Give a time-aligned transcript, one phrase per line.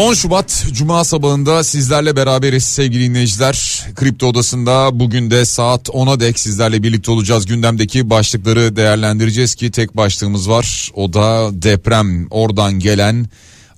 [0.00, 3.86] ...10 Şubat Cuma sabahında sizlerle beraberiz sevgili dinleyiciler.
[3.94, 7.46] Kripto Odası'nda bugün de saat 10'a dek sizlerle birlikte olacağız.
[7.46, 10.90] Gündemdeki başlıkları değerlendireceğiz ki tek başlığımız var.
[10.94, 13.26] O da deprem oradan gelen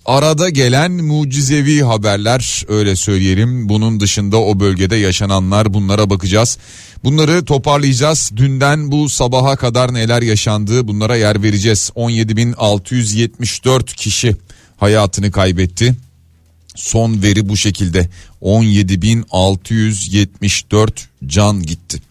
[0.06, 3.68] arada gelen mucizevi haberler öyle söyleyelim.
[3.68, 6.58] Bunun dışında o bölgede yaşananlar bunlara bakacağız.
[7.04, 8.30] Bunları toparlayacağız.
[8.36, 11.90] Dünden bu sabaha kadar neler yaşandı bunlara yer vereceğiz.
[11.96, 14.36] 17.674 kişi
[14.76, 15.94] hayatını kaybetti.
[16.74, 18.08] Son veri bu şekilde
[18.42, 20.88] 17.674
[21.26, 22.02] can gitti.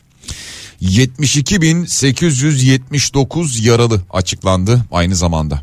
[0.81, 5.61] 72.879 yaralı açıklandı aynı zamanda.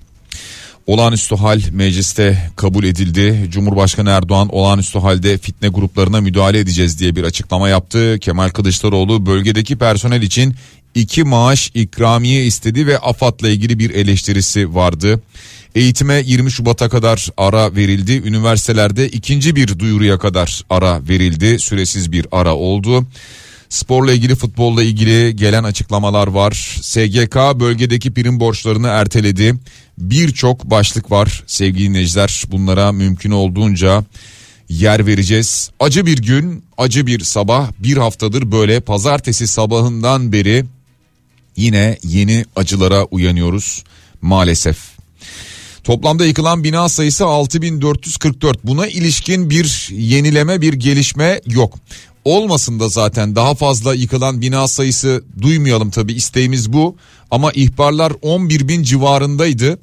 [0.87, 3.47] Olağanüstü hal mecliste kabul edildi.
[3.51, 8.19] Cumhurbaşkanı Erdoğan olağanüstü halde fitne gruplarına müdahale edeceğiz diye bir açıklama yaptı.
[8.21, 10.55] Kemal Kılıçdaroğlu bölgedeki personel için
[10.95, 15.21] iki maaş ikramiye istedi ve AFAD'la ilgili bir eleştirisi vardı.
[15.75, 18.13] Eğitime 20 Şubat'a kadar ara verildi.
[18.13, 21.59] Üniversitelerde ikinci bir duyuruya kadar ara verildi.
[21.59, 23.07] Süresiz bir ara oldu.
[23.69, 26.53] Sporla ilgili futbolla ilgili gelen açıklamalar var.
[26.83, 29.55] SGK bölgedeki prim borçlarını erteledi.
[29.99, 32.45] Birçok başlık var sevgili dinleyiciler.
[32.51, 34.05] Bunlara mümkün olduğunca
[34.69, 35.71] yer vereceğiz.
[35.81, 37.71] Acı bir gün, acı bir sabah.
[37.79, 40.65] Bir haftadır böyle pazartesi sabahından beri
[41.59, 43.85] yine yeni acılara uyanıyoruz
[44.23, 44.79] maalesef.
[45.85, 48.67] Toplamda yıkılan bina sayısı 6444.
[48.67, 51.75] Buna ilişkin bir yenileme bir gelişme yok.
[52.25, 56.97] Olmasın da zaten daha fazla yıkılan bina sayısı duymayalım tabi isteğimiz bu.
[57.31, 59.79] Ama ihbarlar 11 bin civarındaydı.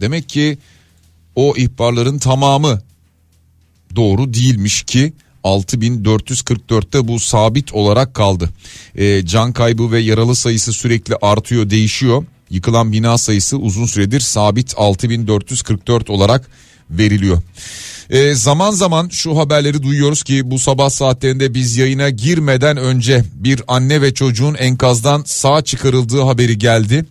[0.00, 0.58] Demek ki
[1.34, 2.82] o ihbarların tamamı
[3.96, 5.12] doğru değilmiş ki
[5.48, 8.50] 6444'te bu sabit olarak kaldı.
[8.94, 12.24] E, can kaybı ve yaralı sayısı sürekli artıyor değişiyor.
[12.50, 16.50] Yıkılan bina sayısı uzun süredir sabit 6444 olarak
[16.90, 17.42] veriliyor.
[18.10, 23.62] E, zaman zaman şu haberleri duyuyoruz ki bu sabah saatlerinde biz yayına girmeden önce bir
[23.68, 27.04] anne ve çocuğun enkazdan sağ çıkarıldığı haberi geldi.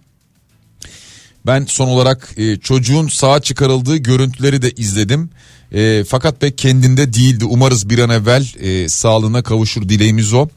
[1.48, 5.30] Ben son olarak e, çocuğun sağ çıkarıldığı görüntüleri de izledim.
[5.74, 7.46] E, fakat pek kendinde değildi.
[7.46, 10.48] Umarız bir an evvel e, sağlığına kavuşur dileğimiz o.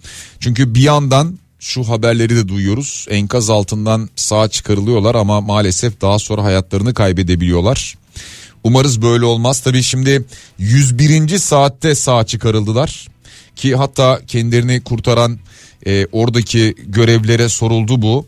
[0.41, 3.07] Çünkü bir yandan şu haberleri de duyuyoruz.
[3.11, 7.95] Enkaz altından sağ çıkarılıyorlar ama maalesef daha sonra hayatlarını kaybedebiliyorlar.
[8.65, 9.61] Umarız böyle olmaz.
[9.61, 10.25] Tabii şimdi
[10.59, 11.39] 101.
[11.39, 13.09] saatte sağ çıkarıldılar
[13.57, 15.39] ki hatta kendilerini kurtaran
[15.87, 18.27] e, oradaki görevlere soruldu bu.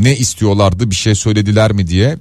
[0.00, 2.18] Ne istiyorlardı bir şey söylediler mi diye.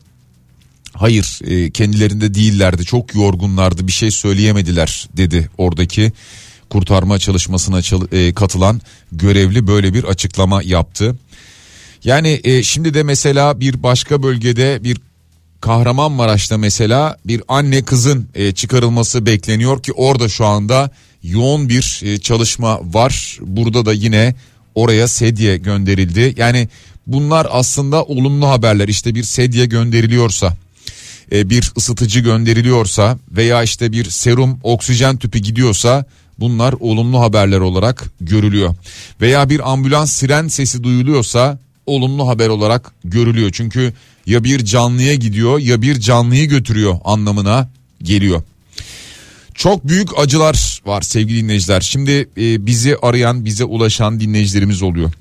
[0.93, 6.11] Hayır e, kendilerinde değillerdi çok yorgunlardı bir şey söyleyemediler dedi oradaki
[6.69, 7.81] kurtarma çalışmasına
[8.11, 8.81] e, katılan
[9.11, 11.15] görevli böyle bir açıklama yaptı.
[12.03, 14.97] Yani e, şimdi de mesela bir başka bölgede bir
[15.61, 20.91] Kahramanmaraş'ta mesela bir anne kızın e, çıkarılması bekleniyor ki orada şu anda
[21.23, 23.37] yoğun bir e, çalışma var.
[23.41, 24.35] Burada da yine
[24.75, 26.33] oraya sedye gönderildi.
[26.37, 26.69] Yani
[27.13, 28.87] bunlar aslında olumlu haberler.
[28.87, 30.57] İşte bir sedye gönderiliyorsa,
[31.31, 36.05] e, bir ısıtıcı gönderiliyorsa veya işte bir serum, oksijen tüpü gidiyorsa
[36.39, 38.75] bunlar olumlu haberler olarak görülüyor.
[39.21, 43.49] Veya bir ambulans siren sesi duyuluyorsa olumlu haber olarak görülüyor.
[43.53, 43.93] Çünkü
[44.25, 47.69] ya bir canlıya gidiyor ya bir canlıyı götürüyor anlamına
[48.03, 48.43] geliyor.
[49.53, 51.81] Çok büyük acılar var sevgili dinleyiciler.
[51.81, 55.11] Şimdi e, bizi arayan, bize ulaşan dinleyicilerimiz oluyor.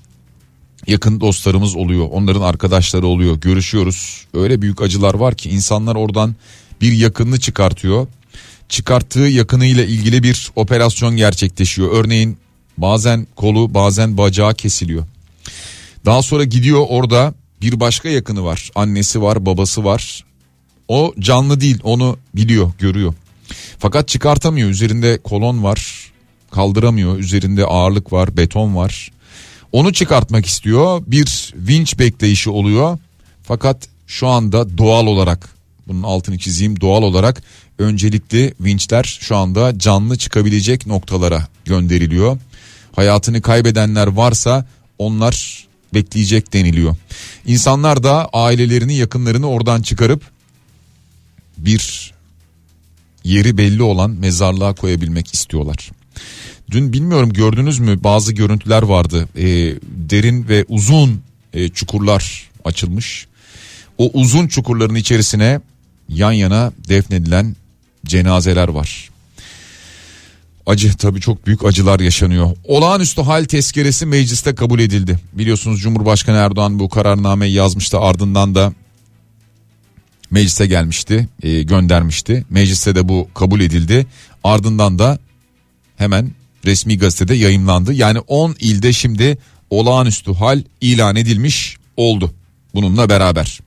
[0.88, 3.40] Yakın dostlarımız oluyor, onların arkadaşları oluyor.
[3.40, 4.26] Görüşüyoruz.
[4.34, 6.34] Öyle büyük acılar var ki insanlar oradan
[6.80, 8.06] bir yakınını çıkartıyor.
[8.68, 11.92] Çıkarttığı yakınıyla ilgili bir operasyon gerçekleşiyor.
[11.92, 12.38] Örneğin
[12.78, 15.04] bazen kolu, bazen bacağı kesiliyor.
[16.06, 18.70] Daha sonra gidiyor orada bir başka yakını var.
[18.74, 20.24] Annesi var, babası var.
[20.88, 23.14] O canlı değil, onu biliyor, görüyor.
[23.78, 24.70] Fakat çıkartamıyor.
[24.70, 26.12] Üzerinde kolon var.
[26.50, 27.18] Kaldıramıyor.
[27.18, 29.10] Üzerinde ağırlık var, beton var.
[29.72, 31.02] Onu çıkartmak istiyor.
[31.06, 32.98] Bir vinç bekleyişi oluyor.
[33.42, 35.48] Fakat şu anda doğal olarak
[35.88, 37.42] bunun altını çizeyim doğal olarak
[37.78, 42.38] öncelikli vinçler şu anda canlı çıkabilecek noktalara gönderiliyor.
[42.92, 44.66] Hayatını kaybedenler varsa
[44.98, 46.96] onlar bekleyecek deniliyor.
[47.46, 50.22] İnsanlar da ailelerini yakınlarını oradan çıkarıp
[51.58, 52.14] bir
[53.24, 55.90] yeri belli olan mezarlığa koyabilmek istiyorlar.
[56.70, 59.28] Dün bilmiyorum gördünüz mü bazı görüntüler vardı.
[59.36, 59.46] E,
[59.82, 61.22] derin ve uzun
[61.52, 63.26] e, çukurlar açılmış.
[63.98, 65.60] O uzun çukurların içerisine
[66.08, 67.56] yan yana defnedilen
[68.06, 69.10] cenazeler var.
[70.66, 72.56] Acı tabii çok büyük acılar yaşanıyor.
[72.64, 75.18] Olağanüstü hal tezkeresi mecliste kabul edildi.
[75.32, 78.72] Biliyorsunuz Cumhurbaşkanı Erdoğan bu kararnameyi yazmıştı ardından da
[80.30, 82.44] meclise gelmişti e, göndermişti.
[82.50, 84.06] Mecliste de bu kabul edildi.
[84.44, 85.18] Ardından da
[85.96, 86.30] hemen
[86.64, 87.92] resmi gazetede yayımlandı.
[87.92, 89.38] Yani 10 ilde şimdi
[89.70, 92.34] olağanüstü hal ilan edilmiş oldu
[92.74, 93.60] bununla beraber.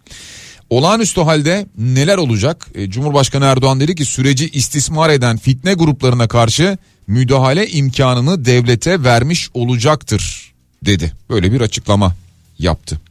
[0.70, 2.68] Olağanüstü halde neler olacak?
[2.76, 6.78] E, Cumhurbaşkanı Erdoğan dedi ki süreci istismar eden fitne gruplarına karşı
[7.08, 10.54] müdahale imkanını devlete vermiş olacaktır
[10.86, 11.14] dedi.
[11.30, 12.16] Böyle bir açıklama
[12.60, 13.02] yaptı.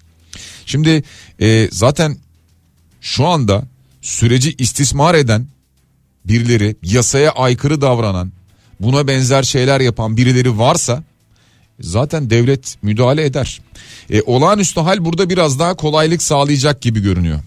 [0.66, 1.02] Şimdi
[1.40, 2.16] e, zaten
[3.00, 3.62] şu anda
[4.02, 5.46] süreci istismar eden
[6.24, 8.32] birileri yasaya aykırı davranan
[8.80, 11.02] buna benzer şeyler yapan birileri varsa
[11.80, 13.60] zaten devlet müdahale eder.
[14.10, 17.40] E, olağanüstü hal burada biraz daha kolaylık sağlayacak gibi görünüyor.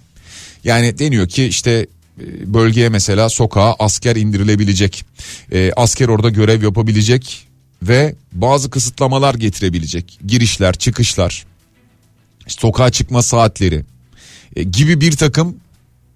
[0.63, 1.87] Yani deniyor ki işte
[2.21, 5.05] e, bölgeye mesela sokağa asker indirilebilecek.
[5.51, 7.47] E, asker orada görev yapabilecek
[7.83, 10.19] ve bazı kısıtlamalar getirebilecek.
[10.25, 11.45] Girişler, çıkışlar,
[12.47, 13.85] sokağa çıkma saatleri
[14.55, 15.55] e, gibi bir takım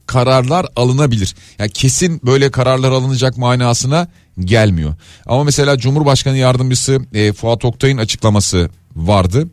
[0.07, 1.35] kararlar alınabilir.
[1.59, 4.07] Yani kesin böyle kararlar alınacak manasına
[4.39, 4.95] gelmiyor.
[5.25, 9.47] Ama mesela Cumhurbaşkanı Yardımcısı e, Fuat Oktay'ın açıklaması vardı.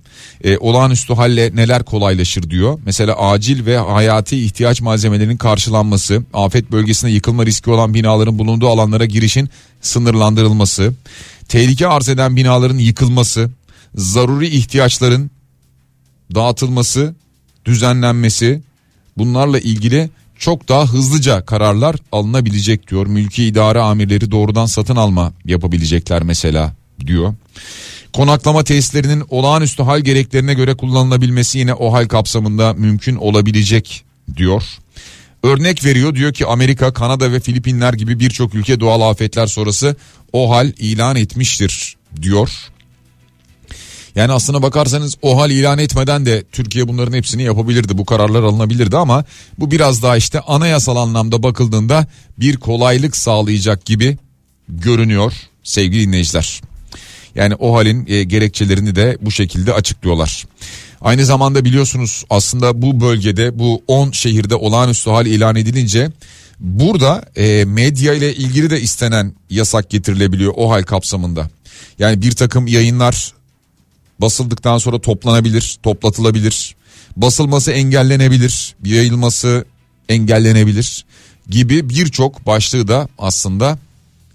[0.44, 2.78] E, olağanüstü halle neler kolaylaşır diyor.
[2.86, 9.04] Mesela acil ve hayati ihtiyaç malzemelerinin karşılanması, afet bölgesinde yıkılma riski olan binaların bulunduğu alanlara
[9.04, 9.48] girişin
[9.81, 10.92] sınırlandırılması,
[11.48, 13.50] tehlike arz eden binaların yıkılması,
[13.94, 15.31] zaruri ihtiyaçların
[16.34, 17.14] dağıtılması,
[17.64, 18.62] düzenlenmesi
[19.19, 20.10] bunlarla ilgili
[20.44, 23.06] çok daha hızlıca kararlar alınabilecek diyor.
[23.06, 26.73] Mülki idare amirleri doğrudan satın alma yapabilecekler mesela
[27.06, 27.35] diyor.
[28.12, 34.05] Konaklama tesislerinin olağanüstü hal gereklerine göre kullanılabilmesi yine o hal kapsamında mümkün olabilecek
[34.37, 34.62] diyor.
[35.43, 39.96] Örnek veriyor diyor ki Amerika, Kanada ve Filipinler gibi birçok ülke doğal afetler sonrası
[40.32, 42.50] o hal ilan etmiştir diyor.
[44.14, 47.99] Yani aslına bakarsanız o hal ilan etmeden de Türkiye bunların hepsini yapabilirdi.
[47.99, 49.25] Bu kararlar alınabilirdi ama
[49.58, 52.06] bu biraz daha işte anayasal anlamda bakıldığında
[52.38, 54.19] bir kolaylık sağlayacak gibi
[54.69, 55.32] görünüyor
[55.62, 56.61] sevgili dinleyiciler.
[57.34, 60.46] Yani o halin e, gerekçelerini de bu şekilde açıklıyorlar.
[61.00, 66.10] Aynı zamanda biliyorsunuz aslında bu bölgede bu 10 şehirde olağanüstü hal ilan edilince
[66.60, 71.50] burada e, medya ile ilgili de istenen yasak getirilebiliyor o hal kapsamında.
[71.99, 73.32] Yani bir takım yayınlar
[74.25, 76.75] basıldıktan sonra toplanabilir, toplatılabilir.
[77.17, 79.65] Basılması engellenebilir, yayılması
[80.09, 81.05] engellenebilir
[81.49, 83.79] gibi birçok başlığı da aslında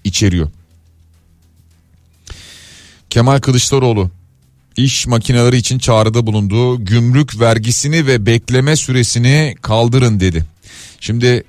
[0.04, 0.50] içeriyor.
[3.10, 4.12] Kemal Kılıçdaroğlu
[4.78, 10.46] iş makineleri için çağrıda bulunduğu gümrük vergisini ve bekleme süresini kaldırın dedi.
[11.00, 11.44] Şimdi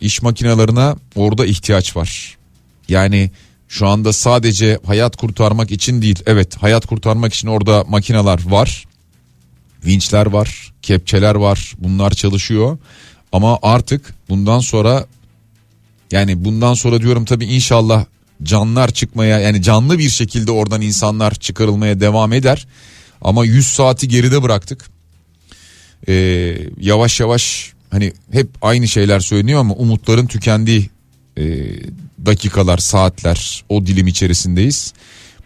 [0.00, 2.36] iş makinelerine orada ihtiyaç var.
[2.88, 3.30] Yani
[3.70, 6.18] şu anda sadece hayat kurtarmak için değil.
[6.26, 8.84] Evet hayat kurtarmak için orada makineler var.
[9.86, 11.72] Vinçler var, kepçeler var.
[11.78, 12.78] Bunlar çalışıyor.
[13.32, 15.06] Ama artık bundan sonra
[16.12, 18.04] yani bundan sonra diyorum tabii inşallah
[18.42, 22.66] canlar çıkmaya yani canlı bir şekilde oradan insanlar çıkarılmaya devam eder.
[23.22, 24.90] Ama 100 saati geride bıraktık.
[26.08, 30.90] Ee, yavaş yavaş hani hep aynı şeyler söyleniyor ama umutların tükendiği
[31.38, 31.66] e,
[32.26, 34.92] dakikalar, saatler o dilim içerisindeyiz.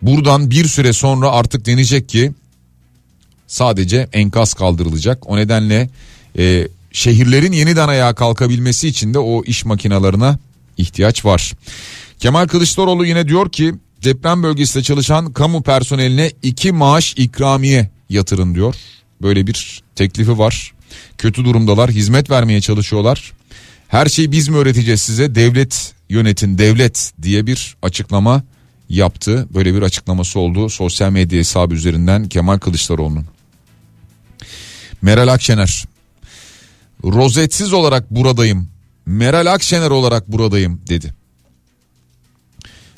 [0.03, 2.33] Buradan bir süre sonra artık denecek ki
[3.47, 5.31] sadece enkaz kaldırılacak.
[5.31, 5.91] O nedenle
[6.39, 10.39] e, şehirlerin yeniden ayağa kalkabilmesi için de o iş makinalarına
[10.77, 11.53] ihtiyaç var.
[12.19, 18.75] Kemal Kılıçdaroğlu yine diyor ki deprem bölgesinde çalışan kamu personeline iki maaş ikramiye yatırın diyor.
[19.23, 20.73] Böyle bir teklifi var.
[21.19, 23.33] Kötü durumdalar, hizmet vermeye çalışıyorlar.
[23.89, 25.35] Her şeyi biz mi öğreteceğiz size?
[25.35, 28.43] Devlet yönetin, devlet diye bir açıklama
[28.89, 29.49] yaptı.
[29.55, 33.27] Böyle bir açıklaması oldu sosyal medya hesabı üzerinden Kemal Kılıçdaroğlu'nun.
[35.03, 35.85] Meral Akşener.
[37.05, 38.69] Rozetsiz olarak buradayım.
[39.07, 41.15] Meral Akşener olarak buradayım dedi.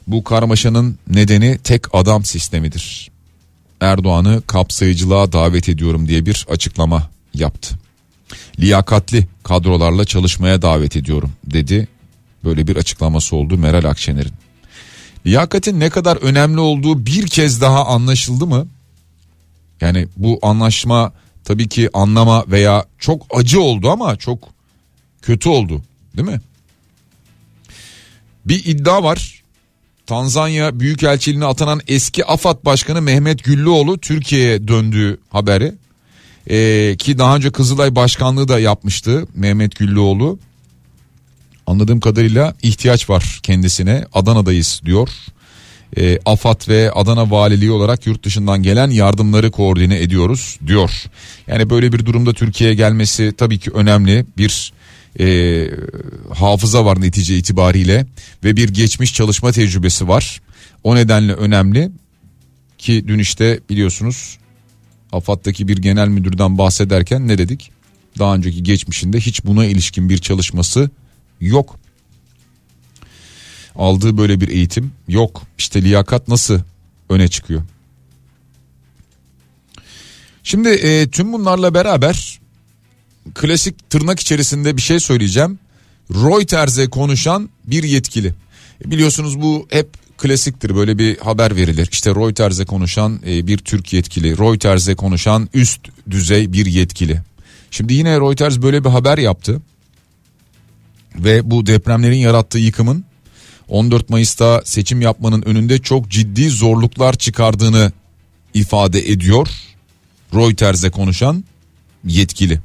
[0.06, 3.10] Bu karmaşanın nedeni tek adam sistemidir.
[3.80, 7.74] Erdoğan'ı kapsayıcılığa davet ediyorum diye bir açıklama yaptı.
[8.60, 11.88] Liyakatli kadrolarla çalışmaya davet ediyorum dedi.
[12.46, 14.32] Böyle bir açıklaması oldu Meral Akşener'in.
[15.26, 18.66] Liyakatin ne kadar önemli olduğu bir kez daha anlaşıldı mı?
[19.80, 21.12] Yani bu anlaşma
[21.44, 24.48] tabii ki anlama veya çok acı oldu ama çok
[25.22, 25.82] kötü oldu
[26.16, 26.40] değil mi?
[28.44, 29.42] Bir iddia var.
[30.06, 35.74] Tanzanya Büyükelçiliğine atanan eski AFAD Başkanı Mehmet Güllüoğlu Türkiye'ye döndüğü haberi.
[36.50, 40.38] Ee, ki daha önce Kızılay Başkanlığı da yapmıştı Mehmet Güllüoğlu.
[41.66, 44.04] Anladığım kadarıyla ihtiyaç var kendisine.
[44.12, 45.08] Adana'dayız diyor.
[45.96, 50.90] E, AFAD ve Adana Valiliği olarak yurt dışından gelen yardımları koordine ediyoruz diyor.
[51.46, 54.72] Yani böyle bir durumda Türkiye'ye gelmesi tabii ki önemli bir
[55.20, 55.68] e,
[56.34, 58.06] hafıza var netice itibariyle
[58.44, 60.40] ve bir geçmiş çalışma tecrübesi var.
[60.84, 61.90] O nedenle önemli
[62.78, 64.38] ki dün işte biliyorsunuz
[65.12, 67.70] AFAD'daki bir genel müdürden bahsederken ne dedik?
[68.18, 70.90] Daha önceki geçmişinde hiç buna ilişkin bir çalışması
[71.40, 71.76] yok.
[73.76, 75.42] Aldığı böyle bir eğitim yok.
[75.58, 76.60] İşte liyakat nasıl
[77.08, 77.62] öne çıkıyor?
[80.42, 82.40] Şimdi e, tüm bunlarla beraber
[83.34, 85.58] klasik tırnak içerisinde bir şey söyleyeceğim.
[86.10, 88.34] Reuters'e konuşan bir yetkili.
[88.84, 89.88] E, biliyorsunuz bu hep
[90.18, 91.88] klasiktir böyle bir haber verilir.
[91.92, 97.20] İşte Reuters'e konuşan e, bir Türk yetkili, Reuters'e konuşan üst düzey bir yetkili.
[97.70, 99.62] Şimdi yine Reuters böyle bir haber yaptı
[101.24, 103.04] ve bu depremlerin yarattığı yıkımın
[103.68, 107.92] 14 Mayıs'ta seçim yapmanın önünde çok ciddi zorluklar çıkardığını
[108.54, 109.48] ifade ediyor.
[110.34, 111.44] Reuters'e konuşan
[112.04, 112.60] yetkili.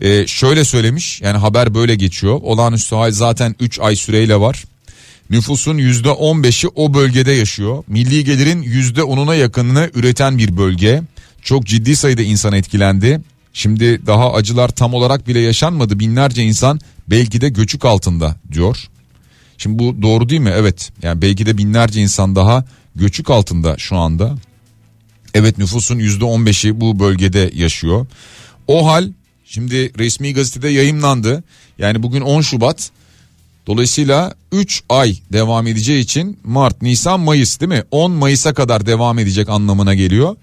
[0.00, 2.40] Ee, şöyle söylemiş yani haber böyle geçiyor.
[2.42, 4.64] Olağanüstü hal zaten 3 ay süreyle var.
[5.30, 7.84] Nüfusun %15'i o bölgede yaşıyor.
[7.86, 11.02] Milli gelirin %10'una yakınını üreten bir bölge.
[11.42, 13.20] Çok ciddi sayıda insan etkilendi.
[13.56, 15.98] Şimdi daha acılar tam olarak bile yaşanmadı.
[15.98, 18.88] Binlerce insan belki de göçük altında diyor.
[19.58, 20.52] Şimdi bu doğru değil mi?
[20.54, 20.92] Evet.
[21.02, 22.64] Yani belki de binlerce insan daha
[22.96, 24.34] göçük altında şu anda.
[25.34, 28.06] Evet nüfusun %15'i bu bölgede yaşıyor.
[28.66, 29.12] O hal
[29.44, 31.44] şimdi resmi gazetede yayınlandı.
[31.78, 32.90] Yani bugün 10 Şubat.
[33.66, 37.84] Dolayısıyla 3 ay devam edeceği için Mart, Nisan, Mayıs değil mi?
[37.90, 40.36] 10 Mayıs'a kadar devam edecek anlamına geliyor.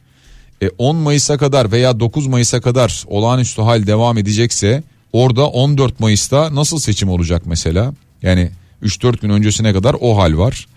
[0.64, 6.56] E 10 Mayıs'a kadar veya 9 Mayıs'a kadar olağanüstü hal devam edecekse orada 14 Mayıs'ta
[6.56, 7.94] nasıl seçim olacak mesela?
[8.22, 8.52] Yani
[8.84, 10.68] 3-4 gün öncesine kadar o hal var.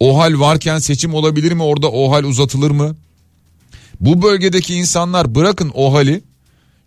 [0.00, 2.96] O hal varken seçim olabilir mi orada o hal uzatılır mı?
[4.00, 6.22] Bu bölgedeki insanlar bırakın o hali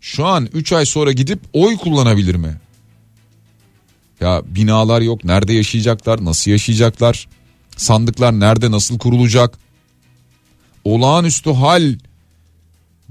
[0.00, 2.56] şu an 3 ay sonra gidip oy kullanabilir mi?
[4.20, 7.28] Ya binalar yok nerede yaşayacaklar nasıl yaşayacaklar
[7.76, 9.58] sandıklar nerede nasıl kurulacak
[10.84, 11.94] olağanüstü hal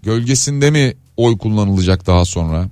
[0.03, 2.69] gölgesinde mi oy kullanılacak daha sonra?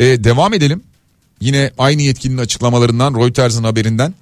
[0.00, 0.82] Ee, devam edelim.
[1.40, 4.14] Yine aynı yetkilinin açıklamalarından Reuters'ın haberinden.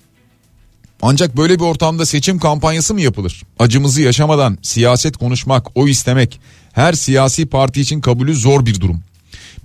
[1.02, 3.42] Ancak böyle bir ortamda seçim kampanyası mı yapılır?
[3.59, 6.40] Acımızı yaşamadan siyaset konuşmak, o istemek
[6.73, 9.02] her siyasi parti için kabulü zor bir durum.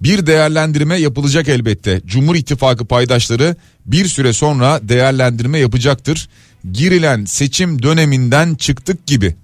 [0.01, 2.01] Bir değerlendirme yapılacak elbette.
[2.05, 6.29] Cumhur İttifakı paydaşları bir süre sonra değerlendirme yapacaktır.
[6.71, 9.35] Girilen seçim döneminden çıktık gibi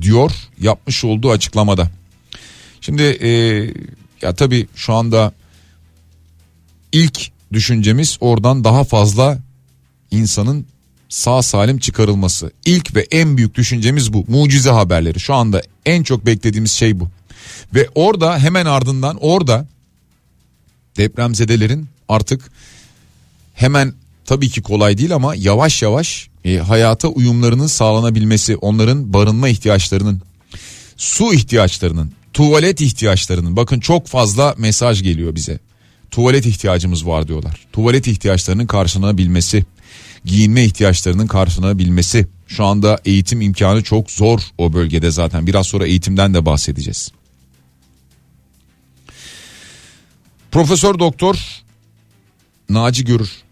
[0.00, 0.30] diyor
[0.60, 1.90] yapmış olduğu açıklamada.
[2.80, 3.30] Şimdi e,
[4.22, 5.32] ya tabii şu anda
[6.92, 9.38] ilk düşüncemiz oradan daha fazla
[10.10, 10.66] insanın
[11.08, 12.52] sağ salim çıkarılması.
[12.64, 14.24] İlk ve en büyük düşüncemiz bu.
[14.28, 15.20] Mucize haberleri.
[15.20, 17.08] Şu anda en çok beklediğimiz şey bu.
[17.74, 19.66] Ve orada hemen ardından orada
[20.96, 22.50] depremzedelerin artık
[23.54, 23.94] hemen
[24.26, 30.22] tabii ki kolay değil ama yavaş yavaş e, hayata uyumlarının sağlanabilmesi, onların barınma ihtiyaçlarının,
[30.96, 35.58] su ihtiyaçlarının, tuvalet ihtiyaçlarının bakın çok fazla mesaj geliyor bize.
[36.10, 37.66] Tuvalet ihtiyacımız var diyorlar.
[37.72, 39.64] Tuvalet ihtiyaçlarının karşılanabilmesi,
[40.24, 42.26] giyinme ihtiyaçlarının karşılanabilmesi.
[42.46, 45.46] Şu anda eğitim imkanı çok zor o bölgede zaten.
[45.46, 47.12] Biraz sonra eğitimden de bahsedeceğiz.
[50.50, 51.62] Profesör Doktor
[52.68, 53.42] Naci Görür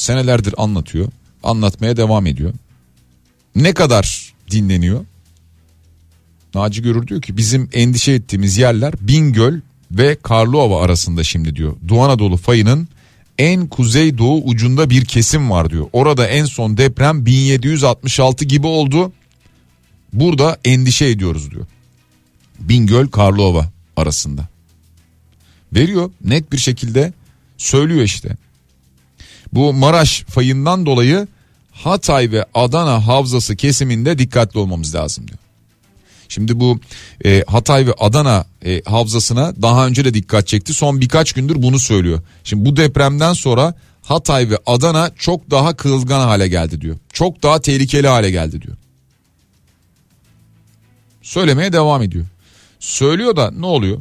[0.00, 1.08] senelerdir anlatıyor.
[1.42, 2.52] Anlatmaya devam ediyor.
[3.56, 5.04] Ne kadar dinleniyor?
[6.54, 11.76] Naci Görür diyor ki bizim endişe ettiğimiz yerler Bingöl ve Karlova arasında şimdi diyor.
[11.88, 12.88] Doğu Anadolu fayının
[13.38, 15.86] en kuzey doğu ucunda bir kesim var diyor.
[15.92, 19.12] Orada en son deprem 1766 gibi oldu.
[20.12, 21.66] Burada endişe ediyoruz diyor.
[22.60, 24.48] Bingöl Karlova arasında.
[25.72, 27.12] Veriyor net bir şekilde
[27.58, 28.36] söylüyor işte.
[29.52, 31.28] Bu Maraş fayından dolayı
[31.72, 35.38] Hatay ve Adana havzası kesiminde dikkatli olmamız lazım diyor.
[36.28, 36.80] Şimdi bu
[37.24, 40.74] e, Hatay ve Adana e, havzasına daha önce de dikkat çekti.
[40.74, 42.20] Son birkaç gündür bunu söylüyor.
[42.44, 46.96] Şimdi bu depremden sonra Hatay ve Adana çok daha kırılgan hale geldi diyor.
[47.12, 48.76] Çok daha tehlikeli hale geldi diyor.
[51.22, 52.26] Söylemeye devam ediyor.
[52.80, 53.98] Söylüyor da ne oluyor?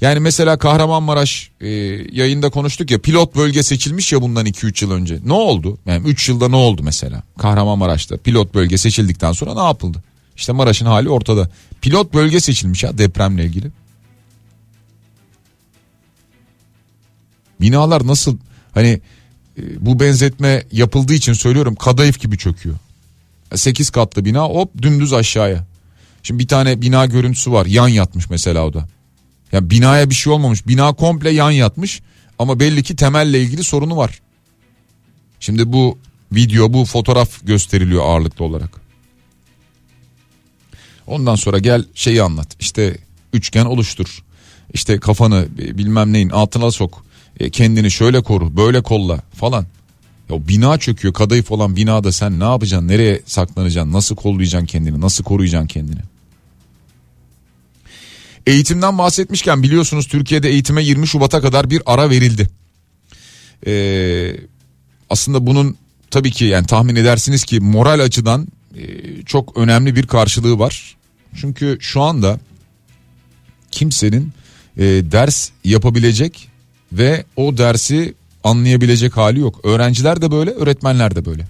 [0.00, 1.68] Yani mesela Kahramanmaraş e,
[2.12, 5.18] yayında konuştuk ya pilot bölge seçilmiş ya bundan 2-3 yıl önce.
[5.24, 5.78] Ne oldu?
[5.86, 7.22] Yani 3 yılda ne oldu mesela?
[7.38, 10.02] Kahramanmaraş'ta pilot bölge seçildikten sonra ne yapıldı?
[10.36, 11.50] İşte Maraş'ın hali ortada.
[11.80, 13.70] Pilot bölge seçilmiş ya depremle ilgili.
[17.60, 18.36] Binalar nasıl
[18.74, 19.00] hani
[19.58, 22.76] e, bu benzetme yapıldığı için söylüyorum kadayıf gibi çöküyor.
[23.54, 25.66] 8 katlı bina hop dümdüz aşağıya.
[26.22, 28.88] Şimdi bir tane bina görüntüsü var yan yatmış mesela o da.
[29.52, 32.02] Yani binaya bir şey olmamış bina komple yan yatmış
[32.38, 34.20] ama belli ki temelle ilgili sorunu var.
[35.40, 35.98] Şimdi bu
[36.32, 38.80] video bu fotoğraf gösteriliyor ağırlıklı olarak.
[41.06, 42.98] Ondan sonra gel şeyi anlat işte
[43.32, 44.22] üçgen oluştur.
[44.74, 47.04] İşte kafanı bilmem neyin altına sok.
[47.40, 49.66] E, kendini şöyle koru böyle kolla falan.
[50.28, 55.24] Ya bina çöküyor kadayıf olan binada sen ne yapacaksın nereye saklanacaksın nasıl kollayacaksın kendini nasıl
[55.24, 56.00] koruyacaksın kendini.
[58.46, 62.48] Eğitimden bahsetmişken biliyorsunuz Türkiye'de eğitime 20 Şubat'a kadar bir ara verildi.
[63.66, 64.36] Ee,
[65.10, 65.76] aslında bunun
[66.10, 68.82] tabii ki yani tahmin edersiniz ki moral açıdan e,
[69.26, 70.96] çok önemli bir karşılığı var.
[71.40, 72.40] Çünkü şu anda
[73.70, 74.32] kimsenin
[74.76, 76.48] e, ders yapabilecek
[76.92, 79.60] ve o dersi anlayabilecek hali yok.
[79.64, 81.46] Öğrenciler de böyle, öğretmenler de böyle.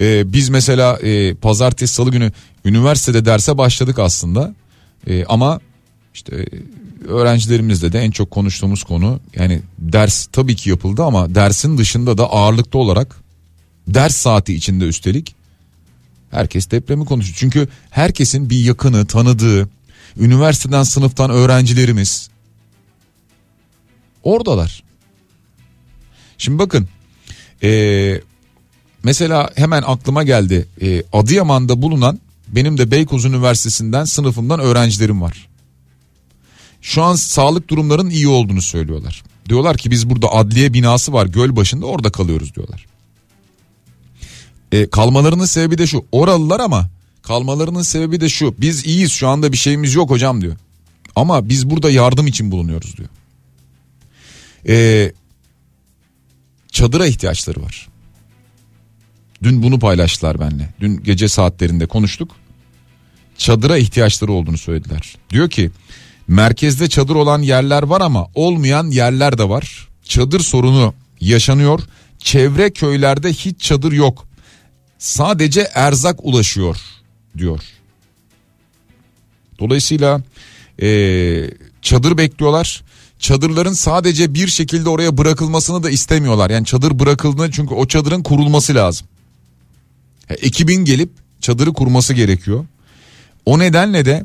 [0.00, 2.32] Ee, biz mesela e, pazartesi salı günü
[2.64, 4.54] üniversitede derse başladık aslında.
[5.06, 5.60] E, ama
[6.14, 6.46] işte
[7.08, 12.30] öğrencilerimizle de en çok konuştuğumuz konu yani ders tabii ki yapıldı ama dersin dışında da
[12.30, 13.16] ağırlıklı olarak
[13.88, 15.34] ders saati içinde üstelik
[16.30, 17.36] herkes depremi konuşuyor.
[17.38, 19.68] Çünkü herkesin bir yakını, tanıdığı,
[20.16, 22.30] üniversiteden sınıftan öğrencilerimiz
[24.22, 24.82] oradalar.
[26.38, 26.88] Şimdi bakın
[27.62, 28.20] ee,
[29.04, 35.48] mesela hemen aklıma geldi ee, Adıyaman'da bulunan benim de Beykoz Üniversitesi'nden sınıfımdan öğrencilerim var.
[36.82, 39.22] Şu an sağlık durumlarının iyi olduğunu söylüyorlar.
[39.48, 42.86] Diyorlar ki biz burada adliye binası var göl başında orada kalıyoruz diyorlar.
[44.72, 46.90] E, kalmalarının sebebi de şu oralılar ama
[47.22, 50.56] kalmalarının sebebi de şu biz iyiyiz şu anda bir şeyimiz yok hocam diyor.
[51.16, 53.08] Ama biz burada yardım için bulunuyoruz diyor.
[54.68, 55.12] E,
[56.72, 57.88] çadıra ihtiyaçları var.
[59.42, 60.68] Dün bunu paylaştılar benimle.
[60.80, 62.30] Dün gece saatlerinde konuştuk.
[63.38, 65.16] Çadıra ihtiyaçları olduğunu söylediler.
[65.30, 65.70] Diyor ki
[66.28, 69.88] merkezde çadır olan yerler var ama olmayan yerler de var.
[70.04, 71.80] Çadır sorunu yaşanıyor.
[72.18, 74.26] Çevre köylerde hiç çadır yok.
[74.98, 76.76] Sadece erzak ulaşıyor
[77.38, 77.60] diyor.
[79.58, 80.22] Dolayısıyla
[80.82, 81.50] ee,
[81.82, 82.82] çadır bekliyorlar.
[83.18, 86.50] Çadırların sadece bir şekilde oraya bırakılmasını da istemiyorlar.
[86.50, 89.06] Yani çadır bırakıldığında çünkü o çadırın kurulması lazım.
[90.34, 92.64] Ekibin gelip çadırı kurması gerekiyor.
[93.46, 94.24] O nedenle de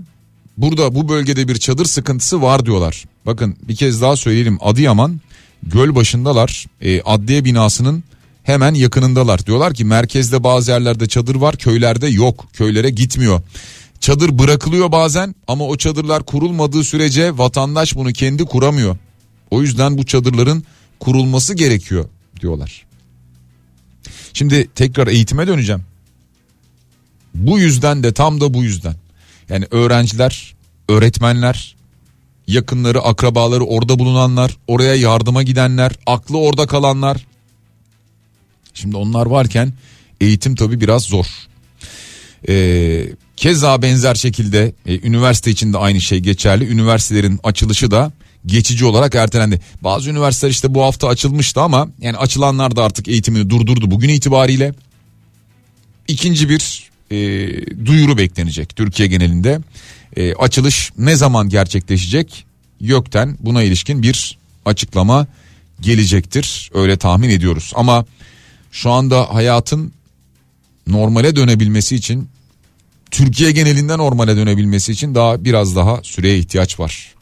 [0.58, 3.06] burada bu bölgede bir çadır sıkıntısı var diyorlar.
[3.26, 5.22] Bakın bir kez daha söyleyelim Adıyaman
[5.64, 8.04] göl başındalar e, adliye binasının
[8.44, 9.46] hemen yakınındalar.
[9.46, 13.42] Diyorlar ki merkezde bazı yerlerde çadır var köylerde yok köylere gitmiyor.
[14.00, 18.98] Çadır bırakılıyor bazen ama o çadırlar kurulmadığı sürece vatandaş bunu kendi kuramıyor.
[19.52, 20.64] O yüzden bu çadırların
[21.00, 22.06] kurulması gerekiyor
[22.42, 22.86] diyorlar.
[24.34, 25.84] Şimdi tekrar eğitime döneceğim.
[27.34, 28.96] Bu yüzden de tam da bu yüzden.
[29.50, 30.56] Yani öğrenciler,
[30.90, 31.76] öğretmenler,
[32.48, 37.26] yakınları, akrabaları orada bulunanlar, oraya yardıma gidenler, aklı orada kalanlar.
[38.74, 39.74] Şimdi onlar varken
[40.22, 41.26] eğitim tabi biraz zor.
[42.50, 43.06] Ee,
[43.38, 46.68] keza benzer şekilde e, üniversite için de aynı şey geçerli.
[46.68, 48.12] Üniversitelerin açılışı da
[48.46, 49.62] geçici olarak ertelendi.
[49.82, 54.74] Bazı üniversiteler işte bu hafta açılmıştı ama yani açılanlar da artık eğitimini durdurdu bugün itibariyle.
[56.08, 57.18] İkinci bir e,
[57.86, 59.60] duyuru beklenecek Türkiye genelinde.
[60.18, 62.46] E, açılış ne zaman gerçekleşecek?
[62.80, 65.28] YÖK'ten buna ilişkin bir açıklama
[65.82, 66.72] gelecektir.
[66.74, 67.72] Öyle tahmin ediyoruz.
[67.76, 68.06] Ama
[68.72, 69.94] şu anda hayatın
[70.88, 72.30] normale dönebilmesi için
[73.12, 77.14] Türkiye genelinde normale dönebilmesi için daha biraz daha süreye ihtiyaç var.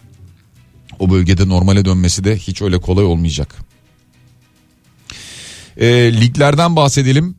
[0.99, 3.55] O bölgede normale dönmesi de hiç öyle kolay olmayacak.
[5.77, 5.87] E,
[6.21, 7.35] liglerden bahsedelim.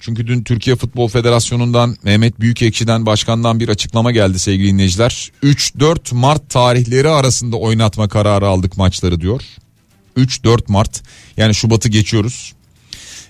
[0.00, 5.32] Çünkü dün Türkiye Futbol Federasyonu'ndan Mehmet Büyükekşi'den başkandan bir açıklama geldi sevgili dinleyiciler.
[5.42, 9.42] 3-4 Mart tarihleri arasında oynatma kararı aldık maçları diyor.
[10.16, 11.02] 3-4 Mart
[11.36, 12.52] yani Şubat'ı geçiyoruz.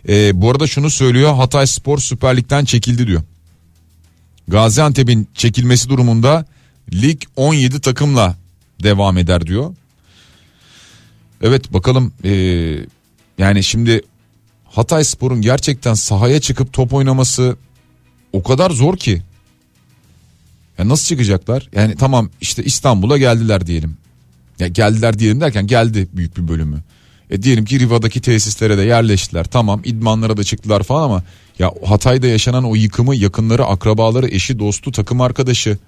[0.09, 3.23] Ee, bu arada şunu söylüyor Hatay Spor Süper Lig'den çekildi diyor.
[4.49, 6.47] Gaziantep'in çekilmesi durumunda
[6.93, 8.37] lig 17 takımla
[8.83, 9.75] devam eder diyor.
[11.43, 12.31] Evet bakalım ee,
[13.39, 14.03] yani şimdi
[14.79, 17.57] Hatay Spor'un gerçekten sahaya çıkıp top oynaması
[18.33, 19.23] o kadar zor ki.
[20.79, 21.69] Ya nasıl çıkacaklar?
[21.75, 23.97] Yani tamam işte İstanbul'a geldiler diyelim.
[24.59, 26.79] Ya geldiler diyelim derken geldi büyük bir bölümü.
[27.31, 29.45] E diyelim ki Riva'daki tesislere de yerleştiler.
[29.45, 31.23] Tamam idmanlara da çıktılar falan ama
[31.59, 35.79] ya Hatay'da yaşanan o yıkımı yakınları, akrabaları, eşi, dostu, takım arkadaşı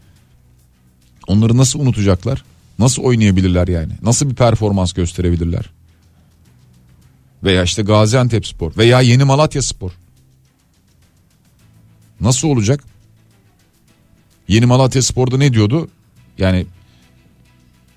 [1.26, 2.44] onları nasıl unutacaklar?
[2.78, 3.92] Nasıl oynayabilirler yani?
[4.02, 5.70] Nasıl bir performans gösterebilirler?
[7.44, 9.90] Veya işte Gaziantep Spor veya Yeni Malatya Spor.
[12.20, 12.84] Nasıl olacak?
[14.48, 15.88] Yeni Malatya Spor'da ne diyordu?
[16.38, 16.66] Yani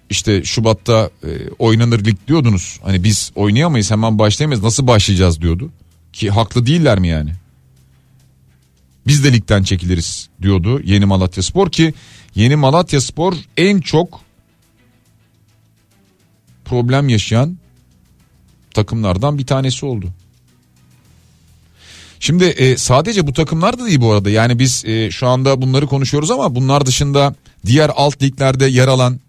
[0.09, 2.79] işte Şubat'ta e, oynanır lig diyordunuz.
[2.83, 5.71] Hani biz oynayamayız hemen başlayamayız nasıl başlayacağız diyordu.
[6.13, 7.33] Ki haklı değiller mi yani?
[9.07, 11.93] Biz de ligden çekiliriz diyordu Yeni Malatya Spor ki
[12.35, 14.21] Yeni Malatya Spor en çok
[16.65, 17.57] problem yaşayan
[18.73, 20.09] takımlardan bir tanesi oldu.
[22.19, 24.29] Şimdi e, sadece bu takımlar da değil bu arada.
[24.29, 29.19] Yani biz e, şu anda bunları konuşuyoruz ama bunlar dışında diğer alt liglerde yer alan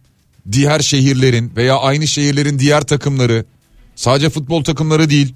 [0.52, 3.44] diğer şehirlerin veya aynı şehirlerin diğer takımları
[3.96, 5.34] sadece futbol takımları değil.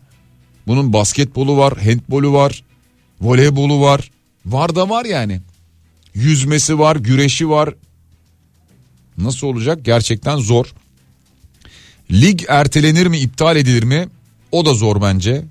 [0.66, 2.64] Bunun basketbolu var, handbolu var,
[3.21, 4.11] voleybolu var.
[4.47, 5.40] Var da var yani.
[6.14, 7.75] Yüzmesi var, güreşi var.
[9.18, 9.85] Nasıl olacak?
[9.85, 10.66] Gerçekten zor.
[12.12, 14.09] Lig ertelenir mi, iptal edilir mi?
[14.53, 15.44] O da zor bence.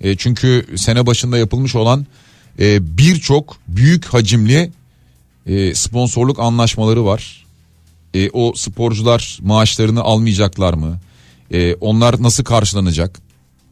[0.00, 2.06] E, çünkü sene başında yapılmış olan
[2.58, 4.70] e, birçok büyük hacimli
[5.46, 7.46] e, sponsorluk anlaşmaları var.
[8.14, 11.00] E, o sporcular maaşlarını almayacaklar mı?
[11.50, 13.20] E, onlar nasıl karşılanacak?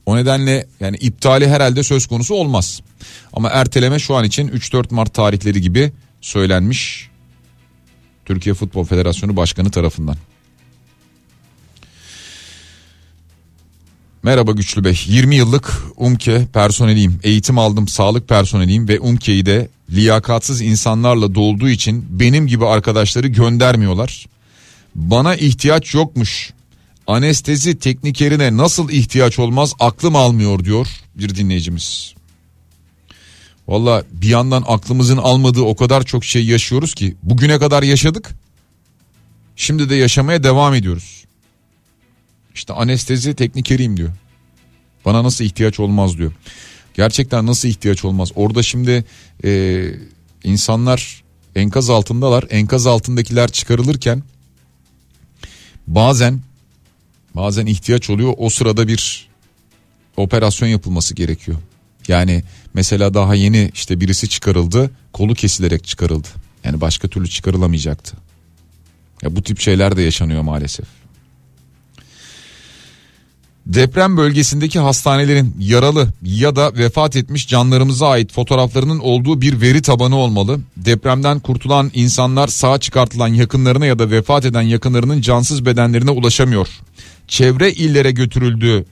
[0.07, 2.81] O nedenle yani iptali herhalde söz konusu olmaz.
[3.33, 7.09] Ama erteleme şu an için 3-4 Mart tarihleri gibi söylenmiş
[8.25, 10.17] Türkiye Futbol Federasyonu Başkanı tarafından.
[14.23, 15.01] Merhaba Güçlü Bey.
[15.07, 17.21] 20 yıllık UMKE personeliyim.
[17.23, 24.27] Eğitim aldım, sağlık personeliyim ve UMKE'yi de liyakatsız insanlarla dolduğu için benim gibi arkadaşları göndermiyorlar.
[24.95, 26.53] Bana ihtiyaç yokmuş.
[27.07, 32.15] Anestezi teknikerine nasıl ihtiyaç olmaz aklım almıyor diyor bir dinleyicimiz.
[33.69, 38.31] Valla bir yandan aklımızın almadığı o kadar çok şey yaşıyoruz ki bugüne kadar yaşadık.
[39.57, 41.25] Şimdi de yaşamaya devam ediyoruz.
[42.55, 44.11] İşte anestezi teknikeriyim diyor.
[45.05, 46.33] Bana nasıl ihtiyaç olmaz diyor.
[46.95, 48.33] Gerçekten nasıl ihtiyaç olmaz?
[48.35, 49.05] Orada şimdi
[49.45, 49.83] e,
[50.45, 51.23] insanlar
[51.57, 52.45] enkaz altındalar.
[52.51, 54.23] Enkaz altındakiler çıkarılırken
[55.87, 56.41] bazen
[57.35, 58.35] bazen ihtiyaç oluyor.
[58.37, 59.29] O sırada bir
[60.17, 61.59] operasyon yapılması gerekiyor.
[62.09, 62.43] Yani
[62.75, 66.29] mesela daha yeni işte birisi çıkarıldı, kolu kesilerek çıkarıldı.
[66.65, 68.17] Yani başka türlü çıkarılamayacaktı.
[69.23, 71.00] Ya bu tip şeyler de yaşanıyor maalesef.
[73.67, 80.17] Deprem bölgesindeki hastanelerin yaralı ya da vefat etmiş canlarımıza ait fotoğraflarının olduğu bir veri tabanı
[80.17, 80.61] olmalı.
[80.77, 86.69] Depremden kurtulan insanlar sağ çıkartılan yakınlarına ya da vefat eden yakınlarının cansız bedenlerine ulaşamıyor.
[87.29, 88.85] Çevre illere götürüldüğü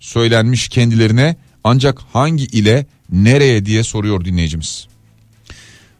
[0.00, 4.86] söylenmiş kendilerine ancak hangi ile nereye diye soruyor dinleyicimiz.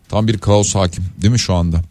[0.09, 1.83] Tam bir kaos hakim değil mi şu anda?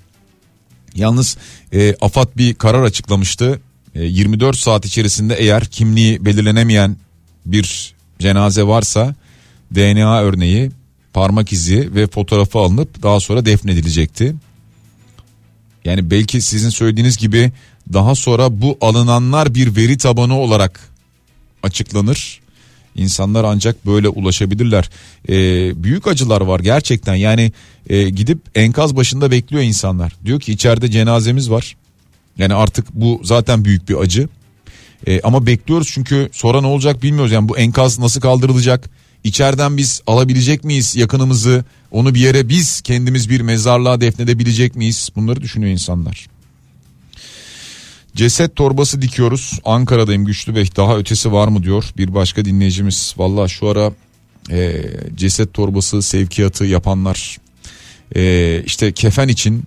[0.96, 1.38] Yalnız
[1.74, 3.62] e, AFAD bir karar açıklamıştı.
[3.96, 6.98] 24 e, saat içerisinde eğer kimliği belirlenemeyen
[7.46, 9.16] bir cenaze varsa
[9.76, 10.72] DNA örneği,
[11.14, 14.36] parmak izi ve fotoğrafı alınıp daha sonra defnedilecekti.
[15.86, 17.52] Yani belki sizin söylediğiniz gibi
[17.94, 20.90] daha sonra bu alınanlar bir veri tabanı olarak
[21.64, 22.40] açıklanır.
[22.96, 24.90] İnsanlar ancak böyle ulaşabilirler.
[25.30, 27.52] Ee, büyük acılar var gerçekten yani
[27.90, 30.14] e, gidip enkaz başında bekliyor insanlar.
[30.26, 31.76] Diyor ki içeride cenazemiz var.
[32.38, 34.30] Yani artık bu zaten büyük bir acı.
[35.08, 37.32] E, ama bekliyoruz çünkü sonra ne olacak bilmiyoruz.
[37.32, 38.89] Yani bu enkaz nasıl kaldırılacak?
[39.24, 41.65] İçeriden biz alabilecek miyiz yakınımızı?
[41.91, 45.10] Onu bir yere biz kendimiz bir mezarlığa defnedebilecek miyiz?
[45.15, 46.28] Bunları düşünüyor insanlar.
[48.15, 49.60] Ceset torbası dikiyoruz.
[49.65, 50.69] Ankara'dayım Güçlü Bey.
[50.76, 53.13] Daha ötesi var mı diyor bir başka dinleyicimiz.
[53.17, 53.91] Valla şu ara
[54.52, 54.84] e,
[55.15, 57.38] ceset torbası sevkiyatı yapanlar
[58.15, 59.63] e, işte kefen için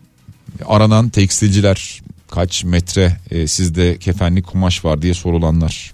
[0.67, 2.01] aranan tekstilciler
[2.37, 5.93] kaç metre e, sizde kefenli kumaş var diye sorulanlar.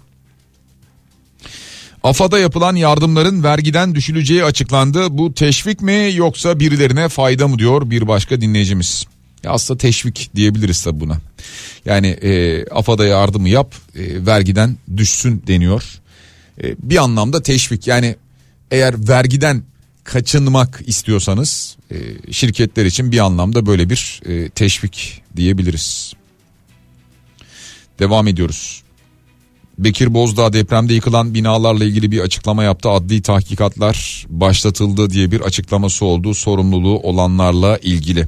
[2.03, 5.17] AFA'da yapılan yardımların vergiden düşüleceği açıklandı.
[5.17, 9.05] Bu teşvik mi yoksa birilerine fayda mı diyor bir başka dinleyicimiz.
[9.43, 11.17] Ya aslında teşvik diyebiliriz tabi buna.
[11.85, 15.83] Yani e, AFA'da yardımı yap e, vergiden düşsün deniyor.
[16.63, 18.15] E, bir anlamda teşvik yani
[18.71, 19.63] eğer vergiden
[20.03, 21.97] kaçınmak istiyorsanız e,
[22.31, 26.13] şirketler için bir anlamda böyle bir e, teşvik diyebiliriz.
[27.99, 28.83] Devam ediyoruz.
[29.77, 32.89] Bekir Bozdağ depremde yıkılan binalarla ilgili bir açıklama yaptı.
[32.89, 38.27] Adli tahkikatlar başlatıldı diye bir açıklaması oldu sorumluluğu olanlarla ilgili.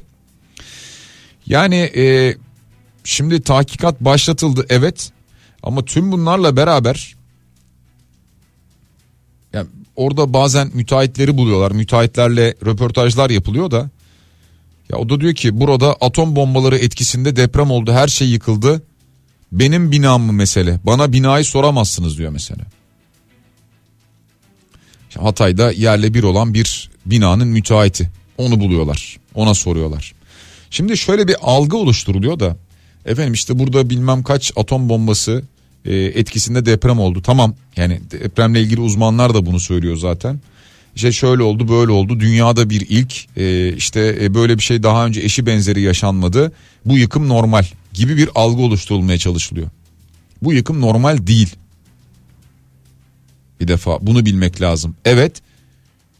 [1.46, 2.36] Yani e,
[3.04, 5.12] şimdi tahkikat başlatıldı evet
[5.62, 7.16] ama tüm bunlarla beraber
[9.52, 11.72] yani orada bazen müteahhitleri buluyorlar.
[11.72, 13.90] Müteahhitlerle röportajlar yapılıyor da
[14.90, 18.82] ya o da diyor ki burada atom bombaları etkisinde deprem oldu her şey yıkıldı.
[19.52, 20.80] Benim binam mı mesele?
[20.84, 22.64] Bana binayı soramazsınız diyor mesela.
[25.18, 28.10] Hatay'da yerle bir olan bir binanın müteahhiti.
[28.38, 29.16] Onu buluyorlar.
[29.34, 30.14] Ona soruyorlar.
[30.70, 32.56] Şimdi şöyle bir algı oluşturuluyor da
[33.06, 35.42] efendim işte burada bilmem kaç atom bombası
[35.84, 37.22] e, etkisinde deprem oldu.
[37.22, 40.40] Tamam yani depremle ilgili uzmanlar da bunu söylüyor zaten.
[40.96, 45.06] İşte şöyle oldu böyle oldu dünyada bir ilk e, işte e, böyle bir şey daha
[45.06, 46.52] önce eşi benzeri yaşanmadı.
[46.84, 47.64] Bu yıkım normal
[47.96, 49.70] gibi bir algı oluşturulmaya çalışılıyor.
[50.42, 51.56] Bu yıkım normal değil.
[53.60, 54.96] Bir defa bunu bilmek lazım.
[55.04, 55.42] Evet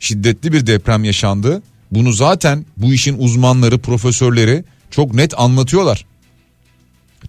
[0.00, 1.62] şiddetli bir deprem yaşandı.
[1.90, 6.06] Bunu zaten bu işin uzmanları, profesörleri çok net anlatıyorlar.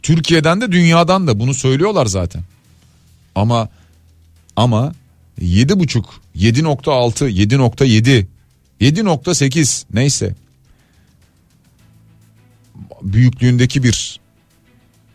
[0.01, 2.43] Türkiye'den de dünyadan da bunu söylüyorlar zaten.
[3.36, 3.69] Ama
[4.55, 4.93] ama
[5.41, 6.03] 7.5,
[6.36, 8.25] 7.6, 7.7,
[8.81, 10.36] 7.8 neyse
[13.01, 14.19] büyüklüğündeki bir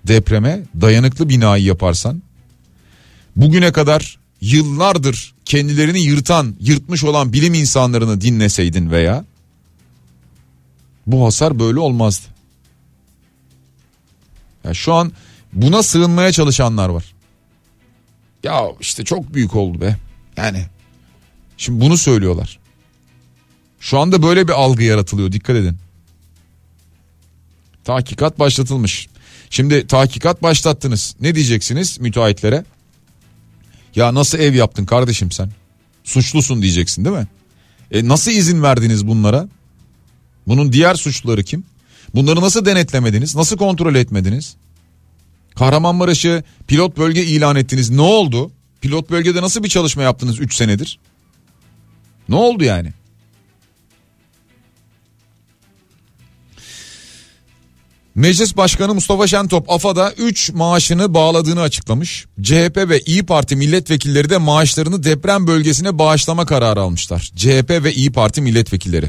[0.06, 2.22] depreme dayanıklı binayı yaparsan
[3.36, 9.24] bugüne kadar yıllardır kendilerini yırtan, yırtmış olan bilim insanlarını dinleseydin veya
[11.06, 12.26] bu hasar böyle olmazdı.
[14.64, 15.12] Ya şu an
[15.52, 17.14] buna sığınmaya çalışanlar var.
[18.42, 19.96] Ya işte çok büyük oldu be.
[20.36, 20.66] Yani
[21.56, 22.58] şimdi bunu söylüyorlar.
[23.80, 25.78] Şu anda böyle bir algı yaratılıyor dikkat edin.
[27.84, 29.08] Tahkikat başlatılmış.
[29.52, 31.14] Şimdi tahkikat başlattınız.
[31.20, 32.64] Ne diyeceksiniz müteahhitlere?
[33.94, 35.50] Ya nasıl ev yaptın kardeşim sen?
[36.04, 37.26] Suçlusun diyeceksin değil mi?
[37.90, 39.48] E nasıl izin verdiniz bunlara?
[40.46, 41.64] Bunun diğer suçluları kim?
[42.14, 43.36] Bunları nasıl denetlemediniz?
[43.36, 44.56] Nasıl kontrol etmediniz?
[45.54, 47.90] Kahramanmaraş'ı pilot bölge ilan ettiniz.
[47.90, 48.50] Ne oldu?
[48.80, 50.98] Pilot bölgede nasıl bir çalışma yaptınız 3 senedir?
[52.28, 52.92] Ne oldu yani?
[58.14, 62.26] Meclis Başkanı Mustafa Şentop AFA'da 3 maaşını bağladığını açıklamış.
[62.42, 67.32] CHP ve İyi Parti milletvekilleri de maaşlarını deprem bölgesine bağışlama kararı almışlar.
[67.36, 69.06] CHP ve İyi Parti milletvekilleri.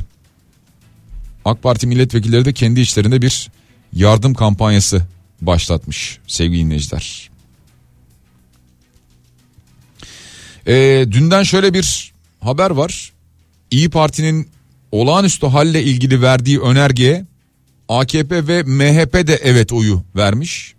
[1.46, 3.52] AK Parti milletvekilleri de kendi içlerinde bir
[3.94, 5.02] yardım kampanyası
[5.42, 7.30] başlatmış sevgili dinleyiciler.
[10.68, 13.12] Ee, dünden şöyle bir haber var.
[13.72, 14.50] İyi Parti'nin
[14.92, 17.26] olağanüstü halle ilgili verdiği önergeye
[17.90, 20.74] AKP ve MHP de evet oyu vermiş.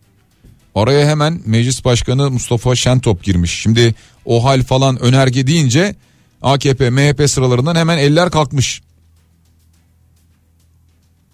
[0.74, 3.60] Araya hemen Meclis Başkanı Mustafa Şentop girmiş.
[3.62, 5.94] Şimdi o hal falan önerge deyince
[6.42, 8.82] AKP MHP sıralarından hemen eller kalkmış.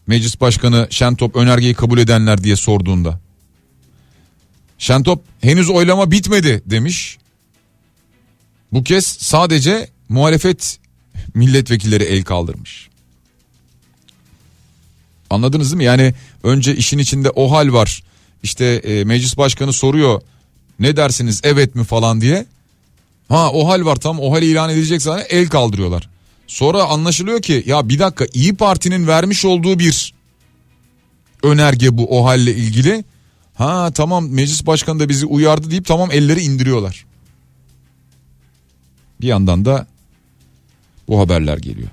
[0.06, 3.20] Meclis Başkanı Şentop önergeyi kabul edenler diye sorduğunda.
[4.78, 7.18] Şentop henüz oylama bitmedi demiş.
[8.72, 10.78] Bu kez sadece muhalefet
[11.34, 12.89] milletvekilleri el kaldırmış.
[15.30, 15.84] Anladınız değil mi?
[15.84, 18.02] Yani önce işin içinde o hal var.
[18.42, 20.22] İşte e, meclis başkanı soruyor
[20.78, 22.46] ne dersiniz evet mi falan diye.
[23.28, 26.08] Ha o hal var tam o hal ilan edilecek zaten el kaldırıyorlar.
[26.46, 30.14] Sonra anlaşılıyor ki ya bir dakika İyi Parti'nin vermiş olduğu bir
[31.42, 33.04] önerge bu o halle ilgili.
[33.54, 37.06] Ha tamam meclis başkanı da bizi uyardı deyip tamam elleri indiriyorlar.
[39.20, 39.86] Bir yandan da
[41.08, 41.88] bu haberler geliyor.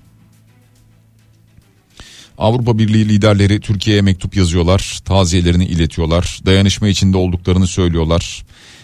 [2.37, 8.43] Avrupa Birliği liderleri Türkiye'ye mektup yazıyorlar, taziyelerini iletiyorlar, dayanışma içinde olduklarını söylüyorlar.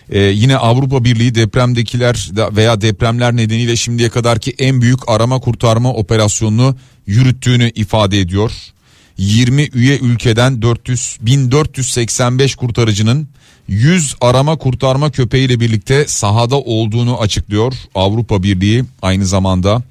[0.10, 6.76] Ee, yine Avrupa Birliği depremdekiler veya depremler nedeniyle şimdiye kadarki en büyük arama kurtarma operasyonunu
[7.08, 8.52] yürüttüğünü ifade ediyor.
[9.18, 13.28] 20 üye ülkeden 400 1485 kurtarıcının
[13.68, 19.84] 100 arama kurtarma köpeğiyle birlikte sahada olduğunu açıklıyor Avrupa Birliği aynı zamanda.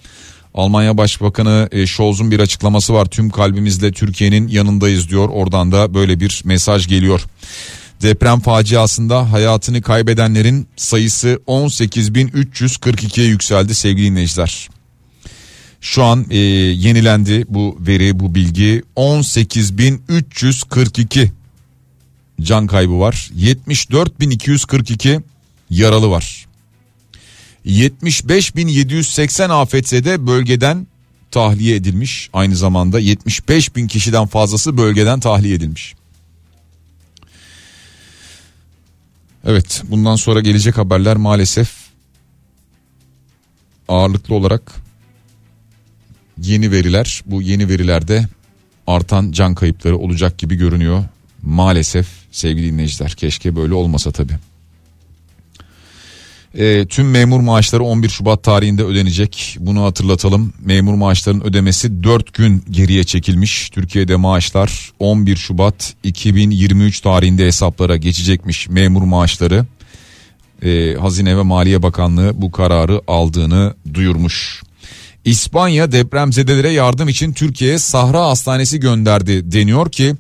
[0.55, 3.07] Almanya Başbakanı e, Scholz'un bir açıklaması var.
[3.07, 5.29] Tüm kalbimizle Türkiye'nin yanındayız diyor.
[5.29, 7.27] Oradan da böyle bir mesaj geliyor.
[8.03, 14.69] Deprem faciasında hayatını kaybedenlerin sayısı 18.342'ye yükseldi sevgili dinleyiciler.
[15.81, 21.29] Şu an e, yenilendi bu veri bu bilgi 18.342
[22.41, 25.23] can kaybı var 74.242
[25.71, 26.47] yaralı var.
[27.67, 30.87] 75.780 afetzede bölgeden
[31.31, 32.31] tahliye edilmiş.
[32.33, 35.95] Aynı zamanda 75 bin kişiden fazlası bölgeden tahliye edilmiş.
[39.45, 41.71] Evet bundan sonra gelecek haberler maalesef
[43.89, 44.73] ağırlıklı olarak
[46.43, 47.23] yeni veriler.
[47.27, 48.29] Bu yeni verilerde
[48.87, 51.05] artan can kayıpları olacak gibi görünüyor.
[51.43, 54.39] Maalesef sevgili dinleyiciler keşke böyle olmasa tabii.
[56.55, 59.57] E, tüm memur maaşları 11 Şubat tarihinde ödenecek.
[59.61, 60.53] Bunu hatırlatalım.
[60.61, 63.71] Memur maaşlarının ödemesi 4 gün geriye çekilmiş.
[63.71, 69.67] Türkiye'de maaşlar 11 Şubat 2023 tarihinde hesaplara geçecekmiş memur maaşları.
[70.63, 74.63] E, Hazine ve Maliye Bakanlığı bu kararı aldığını duyurmuş.
[75.25, 80.15] İspanya depremzedelere yardım için Türkiye'ye Sahra Hastanesi gönderdi deniyor ki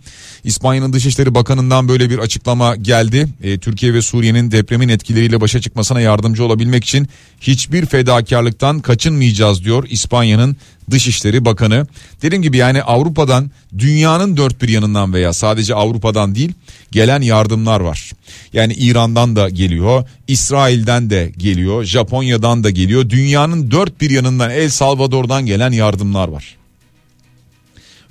[0.44, 3.28] İspanya'nın Dışişleri Bakanı'ndan böyle bir açıklama geldi.
[3.42, 7.08] E, Türkiye ve Suriye'nin depremin etkileriyle başa çıkmasına yardımcı olabilmek için
[7.40, 10.56] hiçbir fedakarlıktan kaçınmayacağız diyor İspanya'nın
[10.90, 11.87] Dışişleri Bakanı.
[12.23, 16.53] Dediğim gibi yani Avrupa'dan dünyanın dört bir yanından veya sadece Avrupa'dan değil
[16.90, 18.12] gelen yardımlar var.
[18.53, 23.11] Yani İran'dan da geliyor, İsrail'den de geliyor, Japonya'dan da geliyor.
[23.11, 26.57] Dünyanın dört bir yanından El Salvador'dan gelen yardımlar var.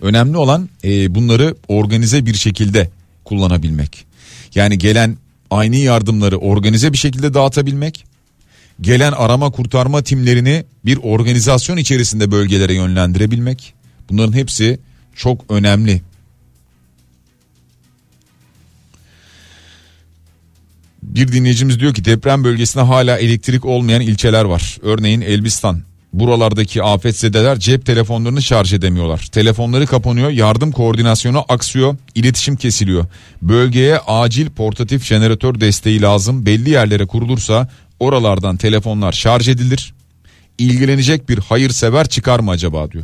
[0.02, 2.90] Önemli olan e, bunları organize bir şekilde
[3.26, 4.06] kullanabilmek.
[4.56, 5.18] Yani gelen
[5.52, 8.11] aynı yardımları organize bir şekilde dağıtabilmek.
[8.82, 13.74] Gelen arama kurtarma timlerini bir organizasyon içerisinde bölgelere yönlendirebilmek.
[14.10, 14.80] Bunların hepsi
[15.16, 16.02] çok önemli.
[21.04, 24.78] Bir dinleyicimiz diyor ki deprem bölgesinde hala elektrik olmayan ilçeler var.
[24.82, 29.30] Örneğin Elbistan, Buralardaki afetzedeler cep telefonlarını şarj edemiyorlar.
[29.32, 33.06] Telefonları kapanıyor, yardım koordinasyonu aksıyor, iletişim kesiliyor.
[33.42, 36.46] Bölgeye acil portatif jeneratör desteği lazım.
[36.46, 37.68] Belli yerlere kurulursa
[38.02, 39.94] oralardan telefonlar şarj edilir.
[40.58, 43.04] İlgilenecek bir hayırsever çıkar mı acaba diyor.